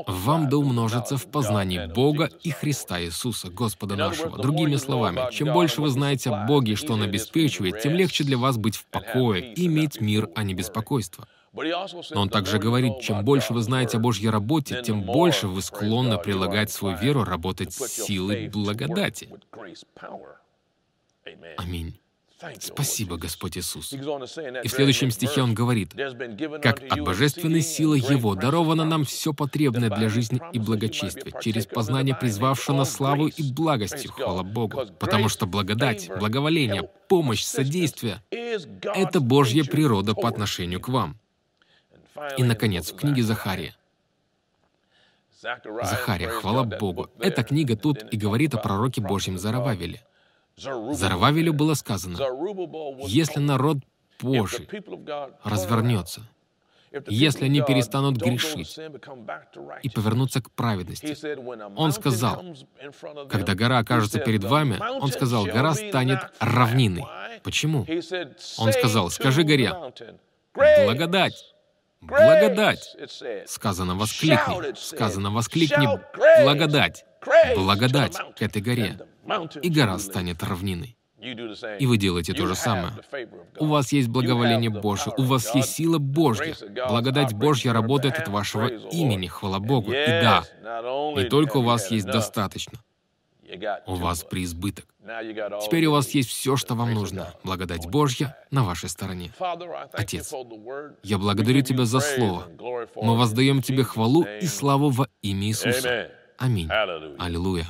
вам 0.08 0.50
да 0.50 0.58
умножится 0.58 1.18
в 1.18 1.28
познании 1.28 1.86
Бога 1.86 2.30
и 2.42 2.52
Христа 2.52 3.02
Иисуса, 3.02 3.50
Господа 3.50 3.96
нашего. 3.96 4.38
Другими 4.38 4.76
словами, 4.78 5.32
чем 5.32 5.54
больше 5.54 5.82
вы 5.82 5.90
знаете 5.90 6.32
о 6.32 6.46
Боге, 6.46 6.76
что 6.76 6.94
Он 6.94 7.04
обеспечивает, 7.04 7.82
тем 7.82 7.94
легче 7.94 8.24
для 8.24 8.38
вас 8.38 8.58
быть 8.58 8.76
в 8.76 8.86
покое 8.86 9.54
и 9.54 9.68
иметь 9.68 10.02
мир, 10.02 10.30
а 10.36 10.44
не 10.44 10.54
беспокойство. 10.54 11.28
Но 11.54 12.22
он 12.22 12.30
также 12.30 12.58
говорит, 12.58 13.00
чем 13.02 13.24
больше 13.24 13.54
вы 13.54 13.62
знаете 13.62 13.98
о 13.98 14.00
Божьей 14.00 14.30
работе, 14.30 14.82
тем 14.84 15.04
больше 15.04 15.48
вы 15.48 15.62
склонны 15.62 16.18
прилагать 16.18 16.72
свою 16.72 16.98
веру 16.98 17.24
работать 17.24 17.74
с 17.74 17.88
силой 17.88 18.50
благодати. 18.50 19.30
Аминь. 21.58 22.00
Спасибо, 22.60 23.18
Господь 23.18 23.58
Иисус. 23.58 23.94
И 23.94 23.98
в 23.98 24.72
следующем 24.72 25.12
стихе 25.12 25.42
он 25.42 25.54
говорит, 25.54 25.94
«Как 26.62 26.82
от 26.90 27.00
божественной 27.02 27.62
силы 27.62 27.98
Его 27.98 28.36
даровано 28.36 28.86
нам 28.86 29.06
все 29.06 29.34
потребное 29.34 29.90
для 29.90 30.10
жизни 30.10 30.42
и 30.52 30.60
благочестия, 30.60 31.40
через 31.42 31.66
познание 31.66 32.16
призвавшего 32.16 32.78
на 32.78 32.86
славу 32.86 33.28
и 33.28 33.52
благостью, 33.52 34.12
хвала 34.12 34.44
Богу, 34.44 34.86
потому 35.00 35.30
что 35.30 35.46
благодать, 35.46 36.10
благоволение, 36.20 36.90
помощь, 37.08 37.44
содействие— 37.44 38.22
это 38.30 39.20
Божья 39.20 39.64
природа 39.64 40.14
по 40.14 40.28
отношению 40.28 40.82
к 40.82 40.90
вам». 40.90 41.18
И, 42.38 42.44
наконец, 42.44 42.92
в 42.92 42.96
книге 42.96 43.24
Захария. 43.24 43.76
Захария, 45.42 46.30
хвала 46.30 46.64
Богу. 46.64 47.10
Эта 47.20 47.44
книга 47.44 47.76
тут 47.76 48.06
и 48.14 48.18
говорит 48.18 48.54
о 48.54 48.58
пророке 48.60 49.02
Божьем 49.02 49.38
Зарававеле— 49.38 50.02
Зарававелю 50.58 51.54
было 51.54 51.74
сказано, 51.74 52.18
если 53.08 53.40
народ 53.40 53.78
Божий 54.22 54.68
развернется, 55.44 56.22
если 57.08 57.46
они 57.46 57.62
перестанут 57.62 58.18
грешить 58.18 58.78
и 59.82 59.90
повернутся 59.90 60.42
к 60.42 60.52
праведности. 60.52 61.18
Он 61.76 61.92
сказал, 61.92 62.44
когда 63.30 63.56
гора 63.56 63.80
окажется 63.80 64.20
перед 64.20 64.44
вами, 64.44 64.80
он 65.02 65.12
сказал, 65.12 65.46
гора 65.46 65.74
станет 65.74 66.20
равниной. 66.40 67.06
Почему? 67.44 67.86
Он 68.58 68.72
сказал, 68.72 69.10
скажи 69.10 69.44
горе, 69.44 69.74
благодать, 70.54 71.56
благодать. 72.00 72.96
Сказано, 73.48 73.96
воскликни, 73.96 74.76
сказано, 74.76 75.32
воскликни, 75.32 75.88
благодать, 76.44 77.06
благодать 77.56 78.18
этой 78.40 78.62
горе 78.62 79.00
и 79.62 79.70
гора 79.70 80.00
станет 80.00 80.44
равниной. 80.44 80.98
И 81.80 81.86
вы 81.86 81.98
делаете 81.98 82.34
то 82.34 82.46
же 82.48 82.56
самое. 82.56 82.94
У 83.58 83.68
вас 83.68 83.94
есть 83.94 84.10
благоволение 84.10 84.70
Божье, 84.70 85.14
у 85.18 85.24
вас 85.24 85.56
есть 85.56 85.72
сила 85.72 85.98
Божья. 85.98 86.56
Благодать 86.90 87.34
Божья 87.34 87.72
работает 87.72 88.20
от 88.20 88.28
вашего 88.28 88.68
имени, 88.68 89.28
хвала 89.28 89.60
Богу. 89.60 89.92
И 89.92 90.06
да, 90.06 90.44
не 91.16 91.24
только 91.30 91.58
у 91.58 91.64
вас 91.64 91.92
есть 91.92 92.06
достаточно, 92.08 92.80
у 93.86 93.96
вас 93.96 94.24
преизбыток. 94.24 94.86
Теперь 95.66 95.86
у 95.86 95.92
вас 95.92 96.10
есть 96.12 96.30
все, 96.30 96.56
что 96.56 96.76
вам 96.76 96.94
нужно. 96.94 97.34
Благодать 97.44 97.88
Божья 97.88 98.38
на 98.52 98.64
вашей 98.64 98.90
стороне. 98.90 99.32
Отец, 99.92 100.34
я 101.04 101.18
благодарю 101.18 101.62
Тебя 101.62 101.86
за 101.86 102.00
Слово. 102.00 102.48
Мы 102.96 103.18
воздаем 103.18 103.62
Тебе 103.62 103.84
хвалу 103.84 104.24
и 104.24 104.46
славу 104.46 104.90
во 104.90 105.08
имя 105.22 105.48
Иисуса. 105.48 106.12
Аминь. 106.38 106.70
Аллилуйя. 107.20 107.66